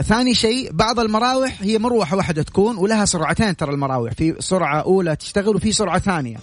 ثاني 0.00 0.34
شيء 0.34 0.72
بعض 0.72 1.00
المراوح 1.00 1.62
هي 1.62 1.78
مروحة 1.78 2.16
واحدة 2.16 2.42
تكون 2.42 2.76
ولها 2.76 3.04
سرعتين 3.04 3.56
ترى 3.56 3.72
المراوح. 3.74 4.12
في 4.12 4.34
سرعة 4.38 4.80
أولى 4.80 5.16
تشتغل 5.16 5.56
وفي 5.56 5.72
سرعة 5.72 5.98
ثانية. 5.98 6.36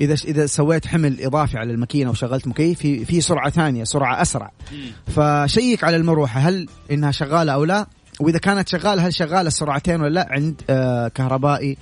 إذا 0.00 0.14
إذا 0.24 0.46
سويت 0.46 0.86
حمل 0.86 1.20
إضافي 1.20 1.58
على 1.58 1.72
الماكينة 1.72 2.10
وشغلت 2.10 2.48
مكيف 2.48 2.78
في 2.78 3.04
في 3.04 3.20
سرعة 3.20 3.50
ثانية 3.50 3.84
سرعة 3.84 4.22
أسرع. 4.22 4.50
ف 5.06 5.19
check 5.19 5.84
على 5.84 5.96
المروحة 5.96 6.40
هل 6.40 6.68
إنها 6.90 7.10
شغالة 7.10 7.52
أو 7.52 7.64
لا؟ 7.64 7.86
وإذا 8.20 8.38
كانت 8.38 8.68
شغالة 8.68 9.06
هل 9.06 9.14
شغالة 9.14 9.48
السرعتين 9.48 10.00
ولا 10.00 10.14
لا؟ 10.14 10.26
عند 10.30 10.62
آه 10.70 11.08
كهربائي 11.08 11.76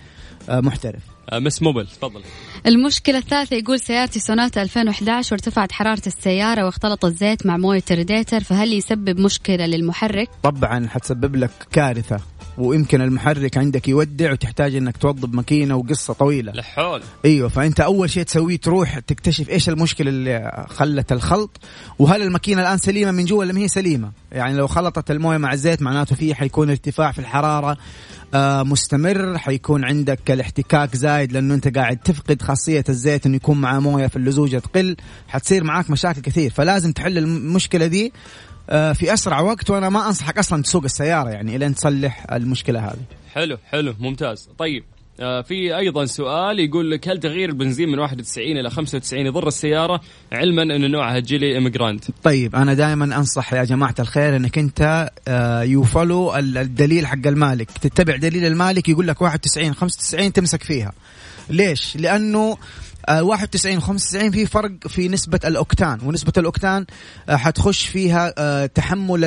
آه 0.48 0.60
محترف. 0.60 1.02
آه، 1.32 1.38
مستر 1.38 1.62
موبيل 1.62 1.86
تفضل. 1.86 2.22
المشكلة 2.66 3.18
الثالثة 3.18 3.56
يقول 3.56 3.80
سيارتي 3.80 4.20
سوناتا 4.20 4.62
2011 4.62 5.34
وارتفعت 5.34 5.72
حرارة 5.72 6.02
السيارة 6.06 6.64
واختلط 6.64 7.04
الزيت 7.04 7.46
مع 7.46 7.56
موية 7.56 7.82
الريديتر 7.90 8.40
فهل 8.40 8.72
يسبب 8.72 9.20
مشكلة 9.20 9.66
للمحرك؟ 9.66 10.28
طبعا 10.42 10.88
حتسبب 10.88 11.36
لك 11.36 11.50
كارثة 11.72 12.20
ويمكن 12.58 13.00
المحرك 13.00 13.58
عندك 13.58 13.88
يودع 13.88 14.32
وتحتاج 14.32 14.76
إنك 14.76 14.96
توظب 14.96 15.34
ماكينة 15.34 15.76
وقصة 15.76 16.14
طويلة. 16.14 16.52
لحول. 16.52 17.02
أيوه 17.24 17.48
فأنت 17.48 17.80
أول 17.80 18.10
شيء 18.10 18.22
تسويه 18.22 18.56
تروح 18.56 18.98
تكتشف 18.98 19.50
إيش 19.50 19.68
المشكلة 19.68 20.08
اللي 20.10 20.66
خلت 20.68 21.12
الخلط 21.12 21.60
وهل 21.98 22.22
الماكينة 22.22 22.62
الآن 22.62 22.78
سليمة 22.78 23.10
من 23.10 23.24
جوا 23.24 23.38
ولا 23.38 23.52
ما 23.52 23.60
هي 23.60 23.68
سليمة؟ 23.68 24.12
يعني 24.32 24.56
لو 24.56 24.66
خلطت 24.66 25.10
الموية 25.10 25.36
مع 25.38 25.52
الزيت 25.52 25.82
معناته 25.82 26.16
فيه 26.16 26.34
حيكون 26.34 26.70
ارتفاع 26.70 27.12
في 27.12 27.18
الحرارة 27.18 27.76
آه 28.34 28.62
مستمر 28.62 29.38
حيكون 29.38 29.84
عندك 29.84 30.30
الاحتكاك 30.30 30.96
زايد 30.96 31.32
لأنه 31.32 31.54
أنت 31.54 31.76
قاعد 31.78 31.96
تفقد 31.96 32.42
خاصية 32.42 32.84
الزيت 32.88 33.26
إنه 33.26 33.36
يكون 33.36 33.60
معاه 33.60 33.80
موية 33.80 34.06
في 34.06 34.16
اللزوجة 34.16 34.58
تقل 34.58 34.96
حتصير 35.28 35.64
معاك 35.64 35.90
مشاكل 35.90 36.20
كثير. 36.20 36.50
فلازم 36.50 36.92
تحل 36.92 37.18
المشكلة 37.18 37.86
دي 37.86 38.12
في 38.68 39.12
أسرع 39.12 39.40
وقت 39.40 39.70
وأنا 39.70 39.88
ما 39.88 40.06
أنصحك 40.06 40.38
أصلا 40.38 40.62
تسوق 40.62 40.84
السيارة 40.84 41.30
يعني 41.30 41.56
الين 41.56 41.74
تصلح 41.74 42.26
المشكلة 42.32 42.80
هذه. 42.80 43.04
حلو 43.34 43.58
حلو 43.70 43.94
ممتاز. 44.00 44.48
طيب 44.58 44.84
آه 45.20 45.42
في 45.42 45.76
أيضا 45.76 46.04
سؤال 46.04 46.60
يقول 46.60 46.90
لك 46.90 47.08
هل 47.08 47.18
تغيير 47.20 47.48
البنزين 47.48 47.88
من 47.88 47.98
91 47.98 48.46
إلى 48.46 48.70
95 48.70 49.26
يضر 49.26 49.48
السيارة؟ 49.48 50.00
علما 50.32 50.62
إن 50.62 50.90
نوعها 50.90 51.18
جيلي 51.18 51.58
إميجرانت. 51.58 52.04
طيب 52.22 52.56
أنا 52.56 52.74
دائما 52.74 53.04
أنصح 53.04 53.54
يا 53.54 53.64
جماعة 53.64 53.94
الخير 53.98 54.36
إنك 54.36 54.58
أنت 54.58 55.10
آه 55.28 55.62
يفولو 55.62 56.36
الدليل 56.36 57.06
حق 57.06 57.26
المالك. 57.26 57.70
تتبع 57.70 58.16
دليل 58.16 58.44
المالك 58.44 58.88
يقول 58.88 59.06
لك 59.06 59.22
91 59.22 59.74
95 59.74 60.32
تمسك 60.32 60.62
فيها. 60.62 60.92
ليش؟ 61.50 61.96
لأنه 61.96 62.56
91 63.10 63.80
95 63.80 64.30
في 64.30 64.46
فرق 64.46 64.88
في 64.88 65.08
نسبة 65.08 65.40
الأوكتان 65.44 65.98
ونسبة 66.04 66.32
الأوكتان 66.38 66.86
آه، 67.28 67.36
حتخش 67.36 67.86
فيها 67.86 68.34
آه، 68.38 68.66
تحمل 68.66 69.24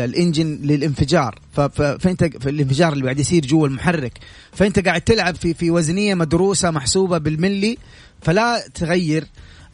الإنجن 0.00 0.58
للانفجار. 0.62 1.38
فأنت 1.52 2.24
في 2.24 2.50
الانفجار 2.50 2.92
اللي 2.92 3.04
قاعد 3.04 3.18
يصير 3.18 3.46
جوا 3.46 3.68
المحرك. 3.68 4.18
فأنت 4.52 4.78
قاعد 4.78 5.00
تلعب 5.00 5.34
في 5.34 5.54
في 5.54 5.70
وزنية 5.70 6.14
مدروسة 6.14 6.70
محسوبة 6.70 7.18
بالملي 7.18 7.78
فلا 8.22 8.68
تغير 8.74 9.26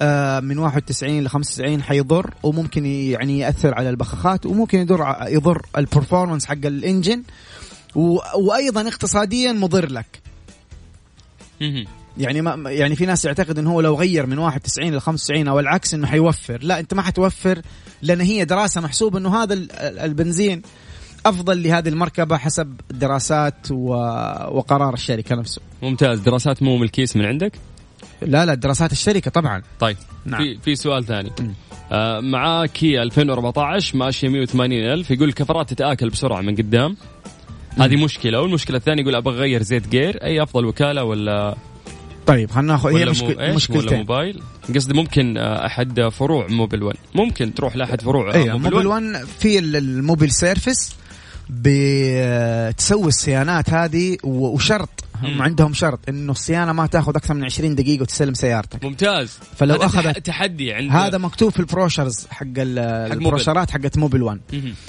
آه، 0.02 0.40
من 0.40 0.58
91 0.58 1.24
ل 1.24 1.28
95 1.28 1.82
حيضر 1.82 2.34
وممكن 2.42 2.86
يعني 2.86 3.38
يأثر 3.38 3.74
على 3.74 3.90
البخاخات 3.90 4.46
وممكن 4.46 4.78
يضر 4.78 5.16
يضر 5.28 5.66
البرفورمانس 5.78 6.46
حق 6.46 6.66
الإنجن 6.66 7.22
وأيضا 8.38 8.88
اقتصاديا 8.88 9.52
مضر 9.52 9.90
لك. 9.90 10.20
يعني 12.18 12.42
ما 12.42 12.70
يعني 12.70 12.96
في 12.96 13.06
ناس 13.06 13.24
يعتقد 13.24 13.58
إنه 13.58 13.72
هو 13.72 13.80
لو 13.80 13.94
غير 13.94 14.26
من 14.26 14.38
91 14.38 14.94
ل 14.94 15.00
95 15.00 15.48
أو 15.48 15.60
العكس 15.60 15.94
إنه 15.94 16.06
حيوفر. 16.06 16.58
لا 16.62 16.78
أنت 16.78 16.94
ما 16.94 17.02
حتوفر 17.02 17.62
لأن 18.02 18.20
هي 18.20 18.44
دراسة 18.44 18.80
محسوب 18.80 19.16
إنه 19.16 19.42
هذا 19.42 19.54
البنزين 19.80 20.62
أفضل 21.26 21.62
لهذه 21.62 21.88
المركبة 21.88 22.36
حسب 22.36 22.80
دراسات 22.90 23.70
وقرار 23.70 24.94
الشركة 24.94 25.36
نفسه. 25.36 25.60
ممتاز. 25.82 26.20
دراسات 26.20 26.62
مو 26.62 26.76
من 26.76 26.82
الكيس 26.82 27.16
من 27.16 27.24
عندك؟ 27.24 27.52
لا 28.22 28.46
لا 28.46 28.54
دراسات 28.54 28.92
الشركة 28.92 29.30
طبعا. 29.30 29.62
طيب. 29.80 29.96
نعم. 30.24 30.40
في 30.40 30.58
في 30.58 30.74
سؤال 30.74 31.04
ثاني. 31.04 31.30
آه 31.92 32.20
مع 32.20 32.66
كيا 32.66 33.02
2014 33.02 33.96
ماشية 33.96 34.28
180 34.28 34.72
ألف 34.72 35.10
يقول 35.10 35.28
الكفرات 35.28 35.70
تتآكل 35.70 36.10
بسرعة 36.10 36.40
من 36.40 36.56
قدام. 36.56 36.96
هذه 37.78 38.04
مشكلة. 38.04 38.40
والمشكلة 38.40 38.76
الثانية 38.76 39.02
يقول 39.02 39.14
أبغى 39.14 39.38
أغير 39.38 39.62
زيت 39.62 39.88
gear. 39.88 40.24
أي 40.24 40.42
أفضل 40.42 40.64
وكالة 40.64 41.04
ولا 41.04 41.56
طيب 42.26 42.50
خلينا 42.50 42.72
ناخذ 42.72 42.96
هي 42.96 43.04
مشكلة 43.04 43.54
مشكلتين. 43.54 43.88
ولا 43.88 43.96
موبايل؟ 43.98 44.42
قصدي 44.74 44.94
ممكن 44.94 45.36
آه، 45.38 45.66
أحد 45.66 46.08
فروع 46.08 46.46
موبيل 46.46 46.82
1 46.82 46.96
ممكن 47.14 47.54
تروح 47.54 47.76
لأحد 47.76 48.00
فروع 48.00 48.34
أيوه 48.34 48.58
موبيل 48.58 48.86
1 48.86 49.02
في 49.38 49.58
الموبيل 49.58 50.30
service 50.30 50.94
بتسوي 51.50 53.08
الصيانات 53.08 53.70
هذه 53.70 54.16
وشرط 54.24 54.88
هم 55.22 55.42
عندهم 55.42 55.74
شرط 55.74 56.00
إنه 56.08 56.32
الصيانة 56.32 56.72
ما 56.72 56.86
تاخذ 56.86 57.16
أكثر 57.16 57.34
من 57.34 57.44
20 57.44 57.74
دقيقة 57.74 58.02
وتسلم 58.02 58.34
سيارتك. 58.34 58.84
ممتاز. 58.84 59.38
فلو 59.56 59.76
اخذت 59.76 60.18
تحدي 60.26 60.72
عند 60.72 60.90
هذا 60.90 61.18
مكتوب 61.18 61.52
في 61.52 61.60
ال 61.60 61.67
brochures 61.67 62.26
حق 62.30 62.46
البروشرات 62.58 63.70
حقت 63.70 63.98
موبل 63.98 64.22
1 64.22 64.40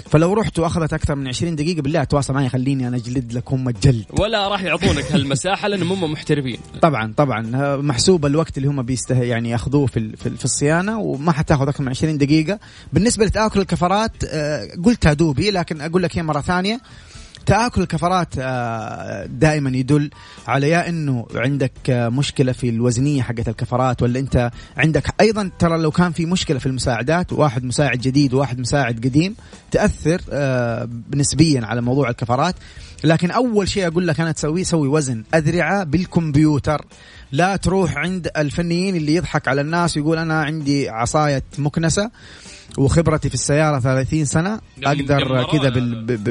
فلو 0.10 0.34
رحت 0.34 0.60
وأخذت 0.60 0.94
أكثر 0.94 1.16
من 1.16 1.28
20 1.28 1.56
دقيقة 1.56 1.82
بالله 1.82 2.04
تواصل 2.04 2.34
معي 2.34 2.50
خليني 2.50 2.88
أنا 2.88 2.98
أجلد 2.98 3.34
لكم 3.34 3.70
الجلد 3.70 4.06
ولا 4.20 4.48
راح 4.48 4.64
يعطونك 4.64 5.12
هالمساحة 5.12 5.68
لأنهم 5.68 6.04
هم 6.04 6.12
محترفين. 6.12 6.58
طبعا 6.82 7.14
طبعا. 7.18 7.42
محسوب 7.78 8.26
الوقت 8.26 8.58
اللي 8.58 8.68
هم 8.70 8.82
بيسته 8.82 9.24
يعني 9.24 9.50
ياخذوه 9.50 9.86
في 9.86 10.18
في 10.18 10.46
الصيانة 10.46 11.00
وما 11.00 11.32
حتاخذ 11.32 11.68
أكثر 11.68 11.84
من 11.84 11.90
20 11.90 12.18
دقيقة. 12.18 12.60
بالنسبة 12.94 13.26
لتآكل 13.26 13.60
الكفرات 13.60 14.12
آه، 14.26 14.68
قلتها 14.86 15.14
دوبي 15.14 15.52
لكن 15.52 15.82
أقول 15.82 16.04
لك 16.04 16.18
هي 16.18 16.24
مرة 16.24 16.42
ثانية. 16.42 16.80
تآكل 17.46 17.82
الكفرات 17.82 18.28
آه، 18.40 19.26
دائما 19.26 19.70
يدل 19.70 20.10
على 20.48 20.70
يا 20.70 20.90
إنه 20.90 21.26
عندك 21.36 21.72
آه، 21.90 22.10
مشكلة 22.10 22.52
في 22.52 22.70
الوزنية 22.70 23.22
حقت 23.22 23.50
الكفرات 23.50 24.02
ولا 24.02 24.20
أنت 24.20 24.52
عندك 24.78 25.22
أيضا 25.22 25.52
ترى 25.60 25.78
لو 25.78 25.92
كان 25.92 26.12
في 26.12 26.26
مشكلة 26.26 26.60
في 26.60 26.66
المساعدات 26.66 27.34
واحد 27.34 27.64
مساعد 27.64 27.98
جديد 27.98 28.34
وواحد 28.34 28.60
مساعد 28.60 28.96
قديم 28.96 29.36
تأثر 29.72 30.22
آه، 30.32 30.90
نسبيا 31.16 31.66
على 31.66 31.82
موضوع 31.82 32.10
الكفرات. 32.10 32.56
لكن 33.04 33.32
أول 33.32 33.70
شيء 33.70 33.88
أقول 33.88 34.08
لك 34.08 34.20
أنا 34.20 34.32
تسويه 34.32 34.64
سوي 34.64 34.88
وزن 34.88 35.24
أذرعة 35.36 35.84
بالكمبيوتر. 35.84 36.86
لا 37.32 37.56
تروح 37.56 37.98
عند 37.98 38.30
الفنيين 38.38 38.96
اللي 38.96 39.16
يضحك 39.16 39.48
على 39.48 39.62
الناس 39.62 39.98
ويقول 39.98 40.18
أنا 40.18 40.42
عندي 40.42 40.90
عصاية 40.90 41.44
مكنسة. 41.58 42.12
وخبرتي 42.78 43.30
في 43.30 43.36
السيارة 43.36 43.80
30 43.80 44.26
سنة 44.26 44.60
أقدر 44.84 45.44
كذا 45.44 45.70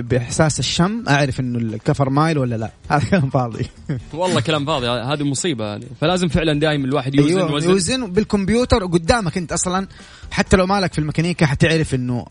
بإحساس 0.02 0.58
الشم 0.58 1.04
أعرف 1.08 1.40
إنه 1.40 1.58
الكفر 1.58 2.10
مايل 2.10 2.38
ولا 2.38 2.54
لا. 2.56 2.70
هذا 2.90 3.04
كلام 3.04 3.30
فاضي. 3.30 3.66
والله 4.14 4.40
كلام 4.40 4.66
فاضي 4.66 4.88
هذه 4.88 5.22
مصيبة. 5.22 5.74
هذه 5.74 5.84
فلازم 6.00 6.28
فعلا 6.28 6.60
دائما 6.60 6.84
الواحد 6.84 7.14
يوزن 7.14 7.36
أيوة 7.38 7.52
وزن 7.54 7.70
يوزن 7.70 8.12
بالكمبيوتر 8.12 8.86
قدامك 8.86 9.38
أنت 9.38 9.52
أصلا. 9.52 9.88
حتى 10.30 10.56
لو 10.56 10.66
مالك 10.66 10.92
في 10.92 10.98
الميكانيكا 10.98 11.46
حتعرف 11.46 11.94
إنه 11.94 12.26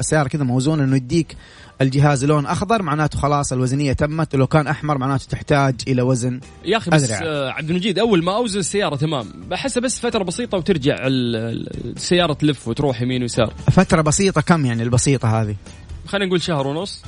السيارة 0.00 0.28
كذا 0.28 0.44
موزونة 0.44 0.84
إنه 0.84 0.96
يديك 0.96 1.36
الجهاز 1.80 2.24
لون 2.24 2.46
أخضر 2.46 2.82
معناته 2.82 3.18
خلاص 3.18 3.52
الوزنية 3.52 3.92
تمت 3.92 4.34
ولو 4.34 4.46
كان 4.46 4.66
أحمر 4.66 4.98
معناته 4.98 5.26
تحتاج 5.26 5.74
إلى 5.88 6.02
وزن 6.02 6.40
يا 6.64 6.76
أخي 6.76 6.90
بس 6.90 7.10
آه 7.10 7.50
عبد 7.50 7.70
المجيد 7.70 7.98
أول 7.98 8.24
ما 8.24 8.36
أوزن 8.36 8.60
السيارة 8.60 8.96
تمام. 8.96 9.26
بحسها 9.50 9.80
بس 9.80 10.00
فترة 10.00 10.24
بسيطة 10.24 10.58
وترجع 10.58 10.96
السيارة 11.00 12.32
تلف 12.32 12.68
وتروح 12.68 13.02
يمين 13.02 13.22
ويسار. 13.22 13.54
فترة 13.70 14.02
بسيطة 14.02 14.40
كم 14.40 14.66
يعني 14.66 14.82
البسيطة 14.82 15.40
هذه؟ 15.42 15.56
خلينا 16.06 16.26
نقول 16.26 16.42
شهر 16.42 16.66
ونص. 16.66 17.02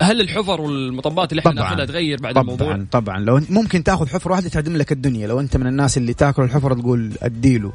هل 0.00 0.20
الحفر 0.20 0.60
والمطبات 0.60 1.32
اللي 1.32 1.40
إحنا 1.40 1.52
ناخذها 1.52 1.84
تغير 1.84 2.20
بعد 2.20 2.34
طبعًا 2.34 2.42
الموضوع؟ 2.42 2.72
طبعا 2.72 2.86
طبعا. 2.90 3.18
لو 3.18 3.40
ممكن 3.50 3.84
تاخذ 3.84 4.08
حفره 4.08 4.32
واحدة 4.32 4.48
تعدم 4.48 4.76
لك 4.76 4.92
الدنيا. 4.92 5.26
لو 5.26 5.40
أنت 5.40 5.56
من 5.56 5.66
الناس 5.66 5.98
اللي 5.98 6.14
تاكل 6.14 6.42
الحفره 6.42 6.74
تقول 6.74 7.12
أديله. 7.22 7.72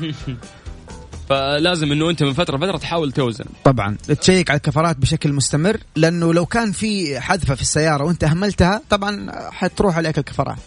فلازم 1.30 1.92
إنه 1.92 2.10
أنت 2.10 2.24
من 2.24 2.34
فترة 2.34 2.58
فتره 2.58 2.78
تحاول 2.78 3.12
توزن. 3.12 3.46
طبعا. 3.64 3.98
تشيك 4.22 4.50
على 4.50 4.58
الكفرات 4.58 4.98
بشكل 4.98 5.34
مستمر 5.34 5.78
لأنه 5.96 6.34
لو 6.34 6.46
كان 6.46 6.72
في 6.72 7.20
حذفة 7.20 7.56
في 7.56 7.62
السيارة 7.62 8.04
وأنت 8.04 8.24
أهملتها 8.24 8.82
طبعا 8.90 9.32
حتروح 9.52 9.98
عليك 9.98 10.18
الكفرات. 10.18 10.60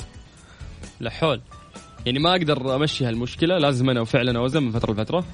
لا 1.00 1.10
حول. 1.10 1.40
يعني 2.06 2.18
ما 2.18 2.30
أقدر 2.30 2.76
أمشي 2.76 3.04
هالمشكلة 3.04 3.58
لازم 3.58 3.90
أنا 3.90 4.04
فعلا 4.04 4.38
أوزن 4.38 4.62
من 4.62 4.72
فترة 4.72 4.92
لفترة. 4.92 5.24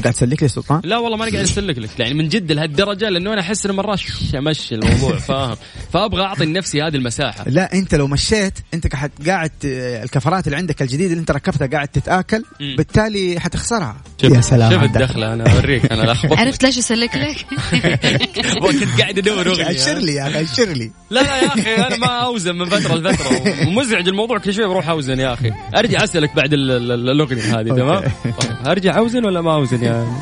قاعد 0.00 0.14
تسلك 0.14 0.42
لي 0.42 0.48
سلطان؟ 0.48 0.80
لا 0.84 0.98
والله 0.98 1.16
ماني 1.16 1.30
قاعد 1.30 1.44
أسلك 1.44 1.78
لك 1.78 2.00
يعني 2.00 2.14
من 2.14 2.28
جد 2.28 2.52
لهالدرجة 2.52 3.08
لأنه 3.08 3.32
أنا 3.32 3.40
أحس 3.40 3.66
إنه 3.66 3.74
مرات 3.74 4.00
امشي 4.34 4.74
الموضوع 4.74 5.16
فاهم؟ 5.28 5.56
فأبغى 5.92 6.22
أعطي 6.22 6.44
لنفسي 6.44 6.82
هذه 6.82 6.94
المساحة. 6.96 7.44
لا 7.48 7.72
أنت 7.72 7.94
لو 7.94 8.06
مشيت 8.06 8.58
أنت 8.74 8.86
قاعد 9.26 9.50
الكفرات 9.64 10.46
اللي 10.46 10.56
عندك 10.56 10.82
الجديد 10.82 11.10
اللي 11.10 11.20
أنت 11.20 11.30
ركبتها 11.30 11.66
قاعد 11.66 11.88
تتآكل. 11.88 12.44
بالتالي 12.76 13.40
حتخسرها. 13.40 13.96
يا 14.24 14.40
سلام 14.40 14.72
شوف 14.72 14.82
الدخلة 14.82 15.32
أنا 15.32 15.52
أوريك 15.52 15.92
أنا 15.92 16.02
لخبط 16.12 16.38
عرفت 16.38 16.62
ليش 16.62 16.78
أسلك 16.78 17.16
لك؟ 17.16 17.46
كنت 18.62 19.00
قاعد 19.00 19.18
أدور 19.18 19.48
أغنية. 19.48 19.70
أشر 19.70 19.98
لي 19.98 20.14
يا 20.14 20.28
أخي 20.28 20.42
أشر 20.42 20.68
لي. 20.68 20.90
لا 21.10 21.20
لا 21.22 21.42
يا 21.42 21.46
أخي 21.46 21.74
أنا 21.74 21.96
ما 21.96 22.06
أوزن 22.06 22.54
من 22.54 22.68
فترة 22.68 22.94
لفترة. 22.94 23.68
ومزعج 23.68 24.08
الموضوع 24.08 24.38
كل 24.38 24.54
شوي 24.54 24.66
بروح 24.66 24.88
أوزن 24.88 25.20
يا 25.20 25.32
أخي. 25.32 25.52
أرجع 25.76 26.04
أسألك 26.04 26.36
بعد 26.36 26.52
الأغنية 26.52 27.60
هذه 27.60 27.68
تمام؟ 27.68 28.02
أرجع 28.66 28.98
أوزن 28.98 29.24
ولا 29.24 29.40
ما 29.40 29.54
أوزن؟ 29.54 29.81
يعني 29.82 30.12